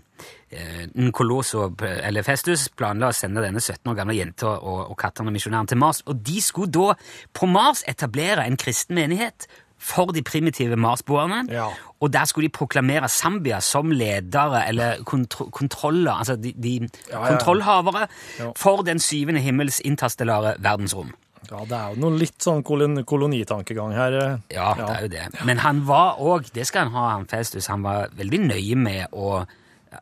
Nkoloso, 0.98 1.68
eller 1.86 2.24
Festus, 2.26 2.68
planla 2.74 3.12
å 3.12 3.16
sende 3.16 3.44
denne 3.46 3.62
17 3.62 3.92
år 3.92 3.98
gamle 4.00 4.16
jenta 4.18 4.56
og, 4.58 4.92
og 4.92 4.98
kattene 5.00 5.30
og 5.30 5.36
misjonæren 5.38 5.70
til 5.70 5.78
Mars. 5.82 6.02
Og 6.10 6.22
de 6.26 6.40
skulle 6.42 6.72
da 6.74 6.94
på 7.38 7.50
Mars 7.50 7.84
etablere 7.88 8.46
en 8.50 8.58
kristen 8.60 8.98
menighet 8.98 9.48
for 9.80 10.12
de 10.12 10.20
primitive 10.28 10.76
marsboerne. 10.76 11.46
Ja. 11.54 11.70
Og 12.04 12.12
der 12.12 12.26
skulle 12.28 12.50
de 12.50 12.56
proklamere 12.58 13.08
Zambia 13.08 13.62
som 13.64 13.92
ledere, 13.96 14.66
eller 14.68 15.04
kontro 15.08 15.46
kontroller, 15.56 16.12
altså 16.20 16.36
de, 16.36 16.52
de 16.58 16.74
ja. 17.12 17.22
kontrollhavere 17.30 18.08
Ja. 18.40 18.50
for 18.60 18.84
den 18.84 19.00
syvende 19.00 19.40
himmels 19.40 19.80
interstellare 19.86 20.56
verdensrom. 20.60 21.14
Ja, 21.50 21.64
det 21.66 21.78
er 21.78 21.94
jo 21.96 22.02
noe 22.04 22.18
litt 22.20 22.44
sånn 22.44 22.60
kolon 22.68 23.00
kolonitankegang 23.08 23.94
her. 23.96 24.18
eh. 24.20 24.36
Ja, 24.54 24.74
det 24.76 24.90
er 24.98 25.02
jo 25.06 25.08
det. 25.16 25.46
Men 25.48 25.58
han 25.64 25.80
var 25.88 26.20
òg, 26.20 26.52
det 26.54 26.68
skal 26.68 26.90
han 26.90 26.94
ha, 26.94 27.06
han 27.16 27.26
Festus, 27.32 27.68
han 27.72 27.82
var 27.88 28.12
veldig 28.20 28.40
nøye 28.50 28.76
med 28.78 29.08
å 29.16 29.46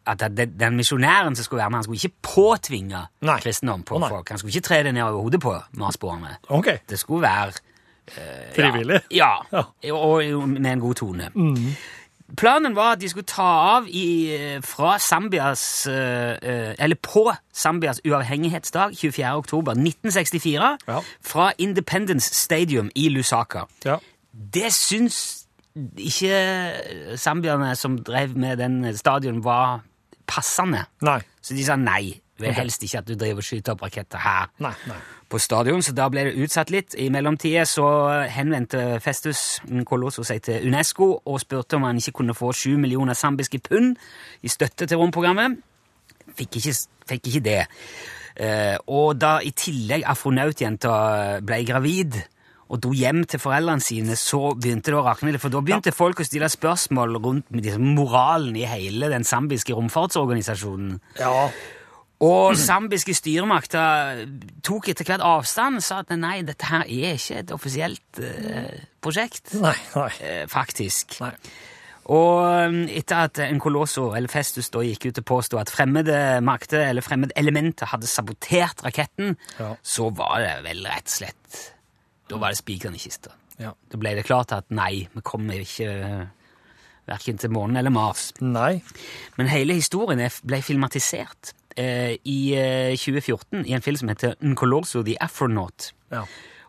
at 0.06 0.24
den 0.60 0.76
misjonæren 0.76 1.36
som 1.36 1.44
skulle 1.44 1.60
være 1.62 1.70
med, 1.70 1.78
han 1.78 1.84
skulle 1.84 2.00
ikke 2.04 2.18
påtvinge 2.22 3.06
Nei. 3.22 3.40
kristendom 3.40 3.84
på 3.84 3.96
oh, 3.96 4.10
folk. 4.10 4.30
Han 4.30 4.38
skulle 4.38 4.56
ikke 4.56 4.68
tre 4.68 4.84
det 4.84 4.94
ned 4.94 5.02
over 5.02 5.22
hodet 5.22 5.42
på 5.42 5.56
marsboerne. 5.72 6.36
Okay. 6.50 6.78
Det 6.90 7.00
skulle 7.00 7.22
være 7.22 7.52
frivillig. 8.56 9.02
Ja, 9.12 9.30
Ja. 9.52 9.92
og 9.94 10.50
med 10.50 10.72
en 10.72 10.80
god 10.80 10.94
tone. 10.96 11.32
Planen 12.38 12.76
var 12.76 12.92
at 12.92 13.02
de 13.02 13.10
skulle 13.10 13.24
ta 13.26 13.42
av 13.78 13.86
i, 13.88 14.60
fra 14.64 14.98
Zambias 15.00 15.88
eh, 15.88 16.32
eh, 16.42 16.76
Eller 16.80 16.96
på 17.00 17.32
Zambias 17.56 18.02
uavhengighetsdag, 18.06 18.92
24. 18.98 19.36
oktober 19.38 19.72
1964, 19.72 20.78
Ja. 20.88 21.00
fra 21.24 21.52
Independence 21.58 22.34
Stadium 22.36 22.90
i 22.96 23.10
Lusaka. 23.10 23.62
Ja. 23.86 23.98
Det 24.54 24.74
syns 24.74 25.47
ikke 25.98 27.18
zambierne 27.20 27.74
som 27.76 27.98
drev 28.04 28.38
med 28.38 28.58
den 28.62 28.96
stadion, 28.98 29.44
var 29.44 29.82
passende. 30.28 30.86
Nei. 31.06 31.20
Så 31.42 31.56
de 31.58 31.66
sa 31.66 31.78
nei. 31.80 32.18
Vil 32.38 32.52
okay. 32.52 32.60
helst 32.62 32.84
ikke 32.86 33.00
at 33.02 33.08
du 33.08 33.16
driver 33.18 33.42
og 33.42 33.46
skyter 33.48 33.74
opp 33.74 33.82
raketter 33.82 34.22
her 34.22 34.52
Nei. 34.62 34.70
nei. 34.86 34.98
på 35.26 35.40
stadion, 35.42 35.82
så 35.82 35.96
da 35.98 36.06
ble 36.14 36.28
det 36.28 36.44
utsatt 36.44 36.70
litt. 36.70 36.94
I 36.94 37.08
mellomtida 37.10 37.64
så 37.66 37.88
henvendte 38.30 39.00
Festus 39.02 39.58
Colosso 39.90 40.22
seg 40.28 40.44
til 40.46 40.68
UNESCO 40.70 41.08
og 41.18 41.40
spurte 41.42 41.80
om 41.80 41.88
han 41.88 41.98
ikke 41.98 42.20
kunne 42.20 42.38
få 42.38 42.52
sju 42.54 42.76
millioner 42.78 43.18
zambiske 43.18 43.58
pund 43.66 43.98
i 44.46 44.54
støtte 44.54 44.86
til 44.86 45.02
romprogrammet. 45.02 45.58
Fikk 46.38 46.60
ikke, 46.62 46.76
fikk 47.10 47.32
ikke 47.32 47.44
det. 47.50 47.60
Eh, 48.38 48.78
og 48.94 49.18
da 49.18 49.40
i 49.42 49.50
tillegg 49.58 50.06
afronautjenta 50.06 50.92
ble 51.42 51.64
gravid 51.66 52.22
og 52.68 52.82
dro 52.84 52.92
hjem 52.96 53.24
til 53.30 53.40
foreldrene 53.42 53.84
sine, 53.84 54.16
så 54.20 54.54
begynte 54.58 54.92
det 54.92 55.00
å 55.00 55.06
rakne 55.06 55.38
for 55.40 55.54
da 55.54 55.62
begynte 55.64 55.94
folk 55.96 56.20
å 56.22 56.28
stille 56.28 56.50
spørsmål 56.52 57.18
rundt 57.24 57.50
liksom, 57.56 57.94
moralen 57.98 58.56
i 58.60 58.66
hele 58.68 59.10
den 59.14 59.24
zambiske 59.28 59.76
romfartsorganisasjonen. 59.78 61.00
Ja. 61.20 61.50
Og 62.26 62.56
zambiske 62.58 63.14
styremakter 63.14 64.24
tok 64.66 64.90
etter 64.90 65.06
hvert 65.06 65.22
avstand 65.22 65.78
og 65.78 65.86
sa 65.86 66.00
at 66.02 66.14
nei, 66.18 66.40
dette 66.48 66.66
her 66.66 66.84
er 66.90 67.14
ikke 67.20 67.42
et 67.44 67.54
offisielt 67.54 68.22
eh, 68.26 68.74
prosjekt. 69.06 69.54
Nei, 69.62 69.76
nei. 69.94 70.10
Eh, 70.26 70.46
faktisk. 70.50 71.20
Nei. 71.22 71.36
Og 72.08 72.40
um, 72.72 72.78
etter 72.88 73.26
at 73.28 73.40
en 73.44 73.60
Colosso, 73.60 74.14
eller 74.16 74.32
Festus, 74.32 74.70
da 74.72 74.80
gikk 74.86 75.10
ut 75.10 75.18
og 75.22 75.26
påstod 75.28 75.60
at 75.60 75.74
fremmede 75.76 76.16
makter 76.48 76.86
eller 76.88 77.04
fremmede 77.04 77.36
elementer 77.36 77.92
hadde 77.92 78.08
sabotert 78.08 78.82
raketten, 78.86 79.36
Ja. 79.60 79.74
så 79.84 80.08
var 80.16 80.40
det 80.40 80.54
vel 80.66 80.86
rett 80.88 81.06
og 81.12 81.18
slett 81.20 81.66
Da 82.28 82.40
var 82.42 82.54
det 82.54 82.60
spikeren 82.60 82.98
i 82.98 83.02
kista. 83.02 83.34
Ja. 83.58 83.74
Da 83.92 84.00
ble 84.00 84.16
det 84.18 84.26
klart 84.28 84.54
at 84.54 84.68
nei, 84.74 85.08
vi 85.14 85.24
kommer 85.26 85.62
ikke 85.64 85.92
verken 87.08 87.40
til 87.40 87.54
månen 87.56 87.80
eller 87.80 87.94
Mars. 87.94 88.32
Nei. 88.44 88.82
Men 89.38 89.50
hele 89.52 89.78
historien 89.78 90.22
ble 90.44 90.60
filmatisert 90.66 91.54
eh, 91.80 92.18
i 92.28 92.40
eh, 92.58 92.98
2014 93.00 93.64
i 93.64 93.74
en 93.78 93.86
film 93.86 94.02
som 94.02 94.12
heter 94.12 94.36
Nkoloso 94.44 95.06
The 95.08 95.16
Afronaut. 95.24 95.92
Ja. 96.12 96.26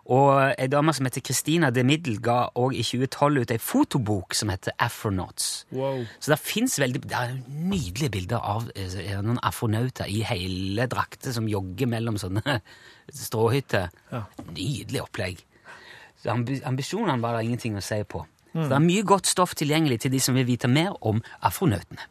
Og 0.09 0.31
ei 0.57 0.71
dame 0.73 0.94
som 0.97 1.05
heter 1.05 1.21
Christina 1.21 1.68
de 1.75 1.83
Middel, 1.85 2.16
ga 2.25 2.47
òg 2.57 2.73
i 2.73 2.85
2012 2.87 3.42
ut 3.42 3.51
ei 3.53 3.61
fotobok 3.61 4.37
som 4.37 4.49
heter 4.49 4.73
Afronauts. 4.81 5.66
Wow. 5.77 6.07
Så 6.16 6.33
det 6.33 6.38
fins 6.40 6.79
veldig 6.81 7.03
Det 7.05 7.18
er 7.18 7.35
nydelige 7.44 8.14
bilder 8.16 8.40
av 8.40 8.71
eh, 8.75 9.18
noen 9.21 9.40
afronauter 9.44 10.09
i 10.09 10.23
hele 10.25 10.88
drakter 10.88 11.35
som 11.37 11.49
jogger 11.49 11.90
mellom 11.92 12.16
sånne 12.21 12.61
stråhytter. 13.25 13.92
Ja. 14.12 14.25
Nydelig 14.49 15.05
opplegg. 15.05 15.44
Ambisjonene 16.31 17.23
var 17.23 17.38
det 17.38 17.47
ingenting 17.49 17.79
å 17.79 17.85
si 17.85 18.03
på. 18.05 18.25
Så 18.53 18.67
det 18.71 18.77
er 18.79 18.85
mye 18.85 19.05
godt 19.07 19.29
stoff 19.29 19.55
tilgjengelig 19.59 20.01
til 20.03 20.12
de 20.14 20.21
som 20.25 20.35
vil 20.38 20.47
vite 20.49 20.71
mer 20.73 20.95
om 21.07 21.21
afronautene. 21.45 22.09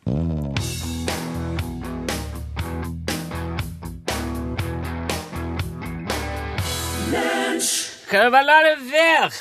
Hva 8.08 8.40
la 8.40 8.58
det 8.64 8.76
være? 8.88 9.32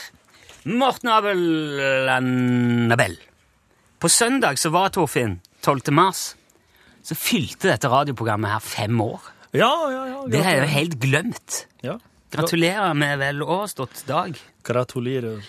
Morten 0.66 1.12
Abel 1.14 1.42
Nabel. 2.90 3.14
På 4.02 4.10
søndag 4.10 4.58
så 4.58 4.72
var 4.74 4.90
Torfinn 4.94 5.38
12. 5.62 5.92
mars. 5.94 6.24
Så 7.06 7.14
fylte 7.14 7.70
dette 7.70 7.88
radioprogrammet 7.88 8.50
her 8.50 8.64
fem 8.64 8.98
år. 9.00 9.22
Ja, 9.54 9.70
ja, 9.92 10.02
ja. 10.10 10.24
Det 10.26 10.42
har 10.42 10.56
jeg 10.56 10.64
jo 10.64 10.72
helt 10.74 10.96
glemt. 11.00 11.60
Ja. 11.86 12.00
Gratulerer 12.30 12.94
med 12.94 13.18
vel 13.22 13.42
overstått 13.42 14.04
dag. 14.08 14.38
Gratulerer. 14.66 15.42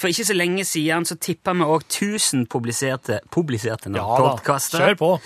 For 0.00 0.08
ikke 0.08 0.24
så 0.24 0.32
lenge 0.36 0.64
siden 0.64 1.04
så 1.08 1.14
tippa 1.20 1.52
vi 1.56 1.62
òg 1.66 1.80
1000 1.84 2.46
publiserte, 2.50 3.20
publiserte 3.30 3.90
Ja 3.94 4.04
podkaster. 4.06 4.78
Kjør 4.80 4.94
på. 5.00 5.20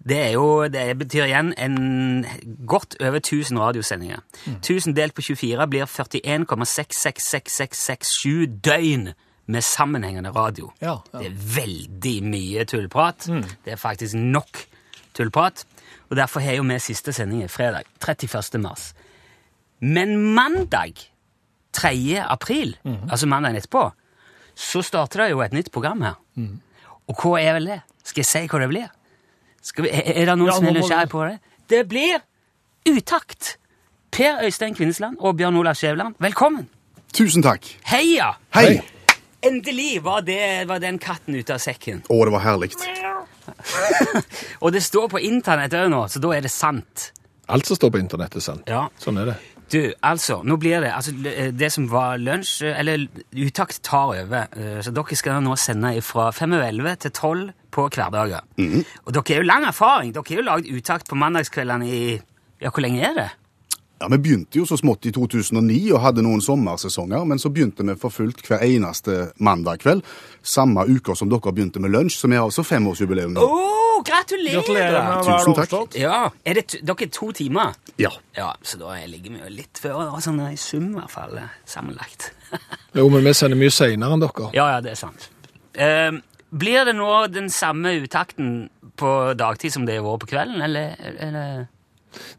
Det, 0.00 0.16
er 0.16 0.32
jo, 0.32 0.68
det 0.72 0.98
betyr 0.98 1.24
igjen 1.28 1.54
en 1.60 1.76
godt 2.66 2.96
over 3.00 3.16
1000 3.20 3.58
radiosendinger. 3.60 4.18
Mm. 4.46 4.54
1000 4.64 4.96
delt 4.96 5.14
på 5.14 5.22
24 5.22 5.66
blir 5.68 5.84
41,666667 5.84 8.46
døgn 8.64 9.12
med 9.50 9.62
sammenhengende 9.62 10.30
radio. 10.30 10.72
Ja, 10.80 11.02
ja. 11.12 11.18
Det 11.18 11.26
er 11.26 11.32
veldig 11.56 12.22
mye 12.24 12.64
tullprat. 12.64 13.28
Mm. 13.28 13.44
Det 13.64 13.72
er 13.72 13.76
faktisk 13.76 14.14
nok 14.14 14.66
tullprat. 15.14 15.66
Og 16.08 16.16
derfor 16.16 16.40
har 16.40 16.52
jo 16.56 16.62
vi 16.62 16.78
siste 16.78 17.12
sending 17.12 17.50
fredag, 17.50 17.82
31. 18.00 18.60
mars. 18.60 18.94
Men 19.80 20.34
mandag 20.34 20.92
3. 21.72 22.18
april, 22.28 22.76
Mm. 22.84 23.10
altså 23.10 23.26
mandagen 23.26 23.56
etterpå, 23.56 23.90
så 24.54 24.82
starter 24.82 25.22
det 25.24 25.30
jo 25.30 25.40
et 25.40 25.52
nytt 25.52 25.70
program 25.72 26.00
her. 26.02 26.14
Mm. 26.36 26.60
Og 27.08 27.16
hva 27.16 27.40
er 27.40 27.52
vel 27.54 27.66
det? 27.66 27.80
Skal 28.04 28.20
jeg 28.20 28.26
si 28.26 28.46
hva 28.48 28.60
det 28.60 28.68
blir? 28.68 28.88
Skal 29.62 29.84
vi, 29.84 29.90
er, 29.92 30.24
det 30.26 30.38
noen 30.38 30.48
Ja, 30.48 30.56
som 30.56 30.66
er 30.66 30.72
nysgjerrig 30.72 31.10
på 31.12 31.24
det? 31.28 31.38
Det 31.68 31.88
blir 31.88 32.20
Utakt! 32.88 33.56
Per 34.10 34.40
Øystein 34.44 34.74
Kvinnesland 34.74 35.16
og 35.20 35.36
Bjørn 35.36 35.56
Olav 35.56 35.74
Skjæveland, 35.74 36.14
velkommen! 36.18 36.68
Tusen 37.12 37.42
takk. 37.42 37.66
Heia! 37.84 38.32
Hei. 38.54 38.80
Endelig 39.42 40.02
var, 40.04 40.20
det, 40.20 40.68
var 40.68 40.78
den 40.80 40.98
katten 40.98 41.34
ute 41.36 41.54
av 41.54 41.60
sekken. 41.60 42.02
Å, 42.08 42.24
det 42.24 42.32
var 42.32 42.40
herlig. 42.44 42.70
Og 44.62 44.72
det 44.72 44.82
står 44.84 45.08
på 45.12 45.20
internett 45.24 45.74
òg 45.76 45.88
nå, 45.92 46.02
så 46.08 46.20
da 46.22 46.32
er 46.36 46.44
det 46.44 46.50
sant. 46.52 47.10
Alt 47.50 47.66
som 47.68 47.76
står 47.78 47.92
på 47.94 48.00
internett, 48.00 48.36
er 48.36 48.44
sant. 48.44 48.68
Ja. 48.70 48.86
Sånn 49.00 49.18
er 49.20 49.32
det. 49.32 49.36
Du, 49.70 49.92
altså, 50.02 50.40
nå 50.42 50.56
blir 50.58 50.80
det 50.82 50.90
altså, 50.90 51.12
det 51.54 51.68
som 51.72 51.84
var 51.92 52.16
lunsj, 52.18 52.64
eller 52.74 53.04
utakt 53.38 53.82
tar 53.86 54.16
over. 54.24 54.48
eh, 54.56 54.80
Så 54.82 54.90
dere 54.90 55.16
skal 55.16 55.42
nå 55.42 55.54
sende 55.56 55.92
fra 56.02 56.30
5 56.34 56.52
over 56.56 56.66
11 56.66 56.96
til 57.04 57.10
12 57.12 57.44
på 57.70 57.88
hverdager. 57.94 58.40
Og 59.06 59.12
dere 59.14 59.22
har 59.28 59.36
jo 59.44 59.46
lang 59.46 59.64
erfaring. 59.68 60.12
Dere 60.12 60.24
har 60.28 60.36
jo 60.36 60.42
lagd 60.48 60.66
utakt 60.74 61.08
på 61.08 61.14
mandagskveldene 61.14 61.86
i 61.86 62.20
Ja, 62.60 62.68
hvor 62.68 62.82
lenge 62.82 63.00
er 63.00 63.14
det? 63.14 63.28
Ja, 64.00 64.08
Vi 64.08 64.18
begynte 64.18 64.58
jo 64.58 64.64
så 64.64 64.78
smått 64.80 65.04
i 65.06 65.12
2009 65.12 65.90
og 65.92 66.00
hadde 66.00 66.22
noen 66.24 66.40
sommersesonger, 66.40 67.24
men 67.28 67.38
så 67.38 67.50
begynte 67.52 67.84
vi 67.84 67.96
for 68.00 68.08
fullt 68.14 68.38
hver 68.46 68.62
eneste 68.64 69.16
mandag 69.36 69.82
kveld. 69.82 70.06
Samme 70.40 70.86
uka 70.88 71.12
som 71.14 71.28
dere 71.28 71.52
begynte 71.52 71.82
med 71.84 71.92
lunsj, 71.92 72.16
så 72.16 72.30
vi 72.30 72.38
har 72.38 72.46
altså 72.48 72.64
femårsjubileum 72.64 73.34
nå. 73.36 73.44
Oh, 73.44 73.98
gratulerer! 74.06 74.56
Gratulerer 74.56 75.20
Tusen 75.26 75.56
takk. 75.58 75.98
Ja, 76.00 76.30
er 76.48 76.56
det 76.56 76.78
Dere 76.80 77.04
er 77.04 77.10
to 77.12 77.28
timer? 77.36 77.74
Ja. 78.00 78.08
Ja, 78.38 78.54
så 78.64 78.80
da 78.80 78.94
ligger 79.04 79.34
vi 79.34 79.42
jo 79.42 79.50
litt 79.52 79.80
før, 79.82 79.98
da, 80.08 80.22
sånn 80.24 80.40
i 80.48 80.56
sum 80.56 80.94
i 80.94 80.96
hvert 80.96 81.12
fall, 81.12 81.36
eh, 81.36 81.52
sammenlagt. 81.68 82.30
Jo, 82.96 83.04
men 83.12 83.22
vi 83.22 83.34
sender 83.36 83.60
mye 83.60 83.70
seinere 83.70 84.16
enn 84.16 84.24
dere. 84.24 84.48
Ja, 84.56 84.64
ja, 84.72 84.78
det 84.82 84.94
er 84.94 84.98
sant. 84.98 85.28
Eh, 85.76 86.08
blir 86.50 86.88
det 86.88 86.96
nå 86.96 87.10
den 87.30 87.52
samme 87.52 87.92
utakten 88.00 88.70
på 88.98 89.12
dagtid 89.36 89.76
som 89.76 89.84
det 89.86 90.00
har 90.00 90.08
vært 90.08 90.24
på 90.24 90.30
kvelden, 90.32 90.64
eller? 90.64 90.96
eller? 91.20 91.68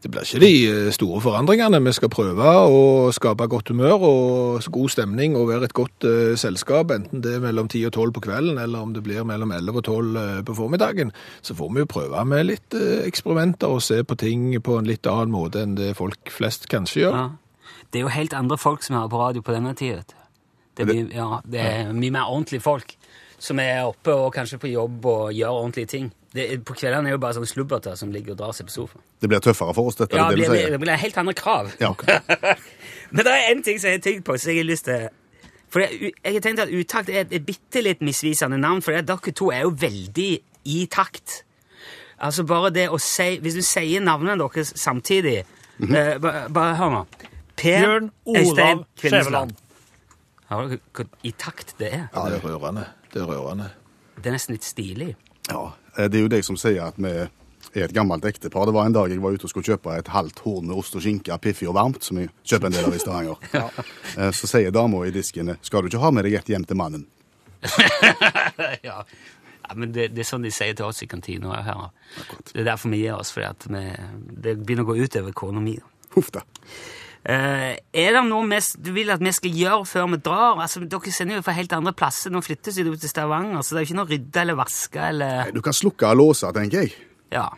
Det 0.02 0.10
blir 0.10 0.26
ikke 0.26 0.40
de 0.42 0.52
eh, 0.68 0.90
store 0.92 1.20
forandringene. 1.24 1.80
Vi 1.86 1.94
skal 1.96 2.10
prøve 2.12 2.52
å 2.68 3.10
skape 3.14 3.46
godt 3.50 3.72
humør 3.72 4.04
og 4.08 4.68
god 4.72 4.92
stemning 4.92 5.36
og 5.38 5.48
være 5.48 5.68
et 5.70 5.76
godt 5.76 6.06
uh, 6.06 6.32
selskap, 6.38 6.92
enten 6.94 7.22
det 7.24 7.36
er 7.36 7.44
mellom 7.44 7.68
10 7.70 7.88
og 7.88 7.92
12 7.92 8.14
på 8.16 8.24
kvelden, 8.28 8.60
eller 8.60 8.84
om 8.84 8.92
det 8.94 9.04
blir 9.06 9.24
mellom 9.28 9.52
11 9.54 9.80
og 9.80 9.84
12 9.84 10.18
eh, 10.22 10.40
på 10.46 10.56
formiddagen. 10.58 11.12
Så 11.42 11.56
får 11.58 11.72
vi 11.72 11.84
jo 11.84 11.90
prøve 11.94 12.24
med 12.28 12.48
litt 12.50 12.76
uh, 12.76 13.02
eksperimenter 13.06 13.72
og 13.72 13.84
se 13.84 14.02
på 14.04 14.18
ting 14.20 14.50
på 14.62 14.78
en 14.80 14.88
litt 14.88 15.08
annen 15.08 15.32
måte 15.34 15.64
enn 15.64 15.78
det 15.78 15.94
folk 15.98 16.32
flest 16.32 16.68
kanskje 16.72 17.06
gjør. 17.06 17.20
Ja. 17.20 17.28
Det 17.92 18.00
er 18.00 18.06
jo 18.06 18.12
helt 18.14 18.34
andre 18.36 18.56
folk 18.56 18.84
som 18.84 18.96
er 18.96 19.08
på 19.12 19.20
radio 19.20 19.44
på 19.44 19.52
denne 19.52 19.74
tida. 19.76 20.04
Det 20.76 20.86
ja, 21.12 21.42
det 21.44 21.60
er 21.60 21.90
mye 21.92 22.14
mer 22.14 22.30
ordentlige 22.32 22.64
folk 22.64 22.94
som 23.42 23.58
er 23.58 23.80
oppe 23.88 24.12
og 24.14 24.28
kanskje 24.36 24.58
på 24.62 24.70
jobb 24.70 25.06
og 25.10 25.32
gjør 25.34 25.56
ordentlige 25.64 25.90
ting. 25.90 26.10
Det, 26.32 26.44
på 26.64 26.76
kveldene 26.78 27.10
er 27.10 27.16
jo 27.16 27.20
bare 27.20 27.34
sånn 27.36 27.48
slubberter 27.50 27.96
som 27.98 28.12
ligger 28.14 28.32
og 28.36 28.38
drar 28.40 28.54
seg 28.56 28.68
på 28.68 28.72
sofaen. 28.72 29.02
Det 29.20 29.28
blir 29.28 29.42
tøffere 29.44 29.74
for 29.76 29.90
oss, 29.90 29.98
dette 29.98 30.16
Ja, 30.16 30.28
det 30.30 30.38
det 30.38 30.46
du 30.46 30.52
blir, 30.54 30.70
det 30.76 30.78
blir 30.80 31.00
helt 31.02 31.18
andre 31.20 31.34
krav. 31.36 31.72
Ja, 31.82 31.90
okay. 31.90 32.20
Men 33.14 33.26
det 33.26 33.32
er 33.34 33.50
en 33.50 33.64
ting 33.66 33.80
som 33.82 33.90
jeg 33.90 33.98
har 33.98 34.04
tenkt 34.06 34.24
på, 34.28 34.36
som 34.40 34.52
jeg 34.54 34.62
har 34.62 34.68
lyst 34.70 34.86
til 34.88 35.08
For 35.72 35.82
jeg, 35.84 36.12
jeg 36.22 36.36
har 36.38 36.44
tenkt 36.46 36.62
at 36.64 36.72
Utakt 36.72 37.10
er 37.12 37.24
et, 37.26 37.34
et 37.36 37.44
bitte 37.50 37.82
litt 37.84 38.00
misvisende 38.04 38.56
navn, 38.62 38.80
for 38.84 38.94
dere 38.96 39.34
to 39.36 39.50
er 39.52 39.66
jo 39.66 39.74
veldig 39.82 40.30
i 40.72 40.78
takt. 40.92 41.42
Altså 42.22 42.44
bare 42.46 42.70
det 42.72 42.86
å 42.94 43.00
si 43.02 43.34
Hvis 43.42 43.56
du 43.58 43.62
sier 43.66 44.00
navnene 44.04 44.38
deres 44.38 44.70
samtidig 44.78 45.40
eh, 45.42 46.14
ba- 46.22 46.46
Bare 46.54 46.76
hør 46.78 46.94
nå. 46.94 47.02
Per 47.58 47.82
Bjørn 47.82 48.08
Olav. 48.30 48.84
Skjæveland. 49.02 49.52
Har 50.52 50.68
dere 50.70 50.80
hvor 50.94 51.08
i 51.26 51.32
takt 51.36 51.74
det 51.80 51.90
er? 51.98 52.04
Ja, 52.14 52.28
det 52.30 52.38
er 52.40 52.46
rørende. 52.46 52.86
Det 53.12 53.20
er 53.20 53.28
rørende. 53.28 53.70
Det 54.16 54.30
er 54.30 54.36
nesten 54.36 54.56
litt 54.56 54.66
stilig. 54.66 55.12
Ja, 55.50 55.72
eh, 55.96 56.08
det 56.08 56.18
er 56.18 56.26
jo 56.26 56.32
deg 56.32 56.44
som 56.46 56.58
sier 56.60 56.88
at 56.88 56.98
vi 57.00 57.12
er 57.12 57.86
et 57.86 57.94
gammelt 57.96 58.24
ektepar. 58.28 58.66
Det 58.68 58.74
var 58.76 58.88
en 58.88 58.96
dag 58.96 59.10
jeg 59.12 59.22
var 59.22 59.36
ute 59.36 59.48
og 59.48 59.52
skulle 59.52 59.68
kjøpe 59.68 59.96
et 59.96 60.10
halvt 60.12 60.42
horn 60.44 60.68
med 60.68 60.76
ost 60.76 60.96
og 60.96 61.04
skinke, 61.04 61.36
piffig 61.42 61.68
og 61.70 61.76
varmt, 61.78 62.04
som 62.04 62.20
jeg 62.20 62.32
kjøper 62.44 62.68
en 62.68 62.76
del 62.76 62.88
av 62.88 62.96
i 62.96 63.02
Stavanger. 63.02 63.48
ja. 63.60 64.30
Så 64.36 64.50
sier 64.50 64.74
dama 64.74 65.04
i 65.06 65.14
disken 65.14 65.54
skal 65.62 65.84
du 65.84 65.92
ikke 65.92 66.02
ha 66.02 66.12
med 66.12 66.28
deg 66.28 66.40
et 66.40 66.52
hjem 66.52 66.66
til 66.68 66.80
mannen? 66.80 67.06
ja. 68.88 69.04
ja, 69.04 69.74
men 69.76 69.92
det, 69.94 70.08
det 70.16 70.24
er 70.24 70.28
sånn 70.28 70.44
de 70.44 70.52
sier 70.52 70.74
til 70.76 70.88
oss 70.88 71.04
i 71.04 71.08
kantina 71.08 71.60
her. 71.64 71.84
Det 72.50 72.64
er 72.64 72.72
derfor 72.72 72.92
vi 72.92 73.04
gir 73.04 73.16
oss, 73.16 73.32
for 73.34 73.44
det 73.44 74.56
begynner 74.58 74.84
å 74.84 74.90
gå 74.90 74.98
utover 75.04 75.36
kona 75.36 75.62
mi. 75.62 75.78
Huff 76.16 76.32
da. 76.34 76.42
Eh, 77.22 77.76
er 77.94 78.16
det 78.16 78.24
noe 78.26 78.42
mest, 78.50 78.80
du 78.82 78.90
vil 78.96 79.12
at 79.14 79.22
vi 79.22 79.30
skal 79.34 79.54
gjøre 79.54 79.86
før 79.86 80.10
vi 80.16 80.20
drar? 80.26 80.58
Altså, 80.64 80.82
Dere 80.82 81.14
sender 81.14 81.38
jo 81.38 81.46
fra 81.46 81.54
helt 81.54 81.72
andre 81.76 81.94
plasser. 81.94 82.34
Nå 82.34 82.42
flyttes 82.42 82.78
vi 82.78 82.88
ut 82.88 83.00
til 83.00 83.12
Stavanger, 83.12 83.62
så 83.62 83.76
det 83.76 83.82
er 83.82 83.86
jo 83.86 83.90
ikke 83.92 84.00
noe 84.00 84.08
å 84.08 84.12
rydde 84.12 84.44
eller 84.44 84.58
vaske 84.58 85.08
eller 85.12 85.54
Du 85.54 85.62
kan 85.62 85.76
slukke 85.76 86.10
og 86.10 86.18
låse, 86.18 86.50
tenker 86.56 86.82
jeg. 86.82 86.94
Ja, 87.32 87.48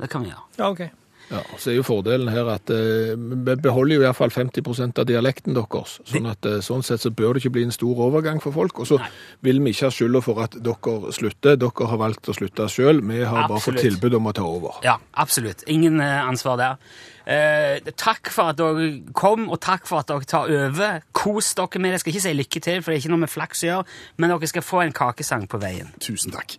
det 0.00 0.10
kan 0.10 0.26
vi 0.26 0.32
gjøre. 0.32 0.48
Ja, 0.58 0.70
OK. 0.70 0.86
Ja, 1.26 1.40
så 1.58 1.72
er 1.72 1.80
jo 1.80 1.82
fordelen 1.82 2.28
her 2.30 2.46
at 2.52 2.70
eh, 2.70 3.16
vi 3.18 3.54
beholder 3.58 3.96
jo 3.96 4.02
i 4.02 4.04
hvert 4.04 4.18
fall 4.18 4.30
50% 4.30 5.00
av 5.02 5.08
dialekten 5.08 5.56
deres. 5.56 5.96
Sånn 6.06 6.28
at 6.30 6.46
uh, 6.46 6.60
sånn 6.62 6.84
sett 6.86 7.02
så 7.02 7.10
bør 7.10 7.34
det 7.34 7.42
ikke 7.42 7.56
bli 7.56 7.64
en 7.66 7.74
stor 7.74 7.98
overgang 8.06 8.38
for 8.42 8.54
folk. 8.54 8.78
Og 8.82 8.86
så 8.92 9.00
vil 9.46 9.58
vi 9.64 9.74
ikke 9.74 9.88
ha 9.88 9.94
skylda 9.96 10.22
for 10.22 10.44
at 10.44 10.54
dere 10.62 11.10
slutter. 11.16 11.58
Dere 11.58 11.90
har 11.90 12.02
valgt 12.02 12.30
å 12.30 12.36
slutte 12.36 12.68
sjøl. 12.70 13.02
Vi 13.10 13.24
har 13.26 13.50
bare 13.50 13.64
fått 13.64 13.82
tilbud 13.82 14.18
om 14.20 14.30
å 14.30 14.36
ta 14.38 14.46
over. 14.46 14.78
Ja, 14.86 15.00
absolutt. 15.18 15.66
Ingen 15.66 15.98
ansvar 15.98 16.62
der. 16.62 16.78
Eh, 17.26 17.80
takk 17.98 18.30
for 18.30 18.52
at 18.52 18.58
dere 18.60 19.00
kom, 19.18 19.48
og 19.50 19.58
takk 19.60 19.86
for 19.88 19.98
at 19.98 20.08
dere 20.10 20.26
tar 20.30 20.46
over. 20.46 21.00
Kos 21.12 21.54
dere 21.58 21.80
med 21.82 21.90
det. 21.90 21.96
Jeg 21.96 22.00
skal 22.00 22.12
ikke 22.12 22.22
si 22.22 22.34
lykke 22.38 22.60
til, 22.60 22.82
for 22.82 22.92
det 22.92 22.98
er 22.98 23.02
ikke 23.02 23.14
noe 23.14 23.24
med 23.24 23.32
flaks 23.32 23.64
å 23.64 23.70
gjøre, 23.70 23.94
men 24.16 24.30
dere 24.30 24.50
skal 24.52 24.62
få 24.62 24.84
en 24.84 24.94
kakesang 24.94 25.48
på 25.50 25.58
veien. 25.58 25.90
Tusen 25.98 26.30
takk. 26.30 26.58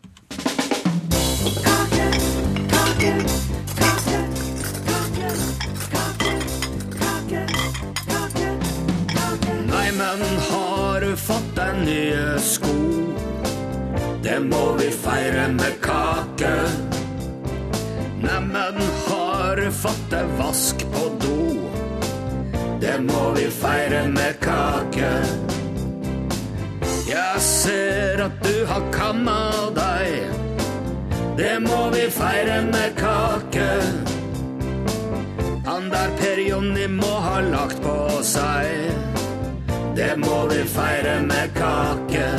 Nei, 9.71 9.87
men 9.95 10.25
har 10.49 10.99
du 11.05 11.15
fått 11.15 11.55
deg 11.55 11.79
nye 11.85 12.35
sko? 12.43 12.75
Det 14.27 14.41
må 14.43 14.75
vi 14.81 14.91
feire 14.91 15.47
med 15.55 15.79
kake. 15.79 16.86
Deg 19.67 20.29
vask 20.37 20.75
på 20.93 21.09
do? 21.19 21.59
Det 22.79 22.99
må 23.03 23.31
vi 23.35 23.49
feire 23.51 24.07
med 24.07 24.39
kake. 24.39 25.09
Jeg 27.09 27.41
ser 27.43 28.23
at 28.23 28.37
du 28.45 28.63
har 28.69 28.85
kamma 28.95 29.41
deg. 29.75 30.31
Det 31.35 31.57
må 31.65 31.89
vi 31.91 32.05
feire 32.07 32.61
med 32.69 32.95
kake. 32.95 33.67
Han 35.65 35.89
der 35.91 36.15
Per 36.21 36.39
Jonny 36.47 36.87
må 36.87 37.11
ha 37.27 37.41
lagt 37.43 37.83
på 37.83 37.97
seg. 38.23 38.87
Det 39.99 40.13
må 40.23 40.45
vi 40.47 40.61
feire 40.63 41.19
med 41.27 41.51
kake. 41.59 42.29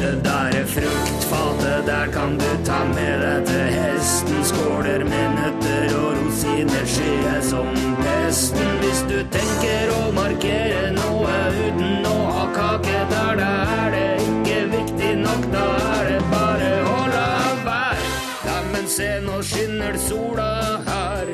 Det 0.00 0.14
der 0.24 0.64
fruktfatet 0.64 1.84
der 1.92 2.08
kan 2.16 2.40
du 2.40 2.48
ta 2.64 2.80
med 2.94 3.20
deg 3.26 3.52
til 3.52 3.68
hesten. 3.76 4.40
Skåler 4.48 5.04
minutter 5.04 5.92
og 5.98 6.17
rosiner 6.48 6.86
skyer 6.86 7.40
som 7.40 7.66
pesten. 8.02 8.78
Hvis 8.80 9.02
du 9.08 9.22
tenker 9.30 9.90
å 9.92 10.12
markere 10.12 10.92
noe 10.92 11.36
uten 11.66 12.06
å 12.06 12.18
ha 12.32 12.46
kake 12.54 13.04
der, 13.10 13.36
da 13.36 13.52
er 13.84 13.90
det 13.92 14.22
ikke 14.22 14.60
viktig 14.76 15.12
nok. 15.22 15.48
Da 15.52 15.66
er 15.98 16.10
det 16.12 16.22
bare 16.32 16.72
å 16.88 16.98
la 17.12 17.28
være. 17.64 18.10
Ja, 18.46 18.58
men 18.72 18.88
se, 18.88 19.20
nå 19.24 19.40
skinner 19.42 19.98
sola 19.98 20.80
her. 20.88 21.32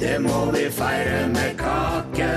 Det 0.00 0.18
må 0.20 0.50
vi 0.54 0.68
feire 0.70 1.26
med 1.28 1.56
kake. 1.60 2.32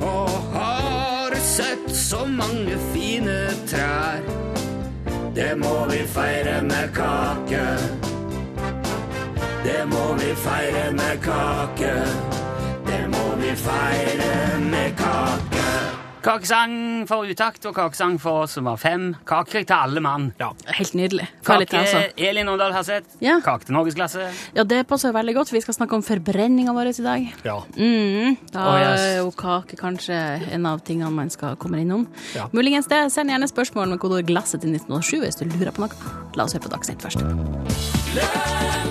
Og 0.00 0.52
har 0.54 1.34
sett 1.42 1.90
så 1.94 2.24
mange 2.26 2.78
fine 2.92 3.40
trær. 3.66 4.22
Det 5.34 5.54
må 5.58 5.86
vi 5.90 6.04
feire 6.06 6.62
med 6.62 6.94
kake. 6.94 8.07
Det 9.78 9.84
må 9.86 10.14
vi 10.18 10.32
feire 10.34 10.88
med 10.90 11.20
kake. 11.22 11.90
Det 12.86 13.02
må 13.12 13.26
vi 13.38 13.52
feire 13.54 14.58
med 14.58 14.96
kake. 14.98 15.66
Kakesang 16.24 17.04
for 17.06 17.28
utakt 17.30 17.62
og 17.70 17.76
kakesang 17.76 18.16
for 18.18 18.42
oss 18.42 18.56
som 18.58 18.66
var 18.66 18.80
fem. 18.82 19.12
Kaker 19.28 19.62
til 19.62 19.76
alle 19.76 20.02
mann. 20.02 20.32
Ja. 20.40 20.48
Helt 20.80 20.96
nydelig. 20.98 21.28
Kvalitet, 21.46 21.76
Kake 21.76 21.84
altså. 21.84 22.26
Elin 22.26 22.50
Åndal 22.50 22.74
Haseth. 22.74 23.14
Ja. 23.22 23.36
Kake 23.44 23.68
til 23.68 23.78
norgesklasse. 23.78 24.26
Ja, 24.56 24.66
det 24.66 24.82
passer 24.90 25.14
veldig 25.14 25.36
godt. 25.38 25.54
Vi 25.54 25.62
skal 25.62 25.78
snakke 25.78 25.94
om 25.94 26.02
forbrenninga 26.02 26.74
vår 26.74 26.90
i 26.90 27.06
dag. 27.06 27.30
ja. 27.46 27.56
Mm, 27.78 28.36
da 28.50 28.66
oh, 28.66 28.80
yes. 28.82 29.00
er 29.06 29.16
jo 29.20 29.30
kake 29.30 29.78
kanskje 29.78 30.18
en 30.58 30.66
av 30.66 30.82
tingene 30.82 31.14
man 31.14 31.30
skal 31.30 31.54
komme 31.54 31.84
innom. 31.86 32.08
Ja. 32.34 32.50
Muligens 32.50 32.90
det. 32.90 33.12
Send 33.14 33.30
gjerne 33.30 33.46
spørsmål 33.46 33.94
med 33.94 34.02
kodeord 34.02 34.26
'glasset' 34.26 34.58
til 34.58 34.74
1907 34.74 35.22
hvis 35.22 35.38
du 35.38 35.46
lurer 35.46 35.70
på 35.70 35.86
noe. 35.86 36.14
La 36.34 36.50
oss 36.50 36.58
høre 36.58 36.66
på 36.66 36.74
Dagsnytt 36.74 37.06
først. 37.06 37.22
Lunsj! 38.18 38.87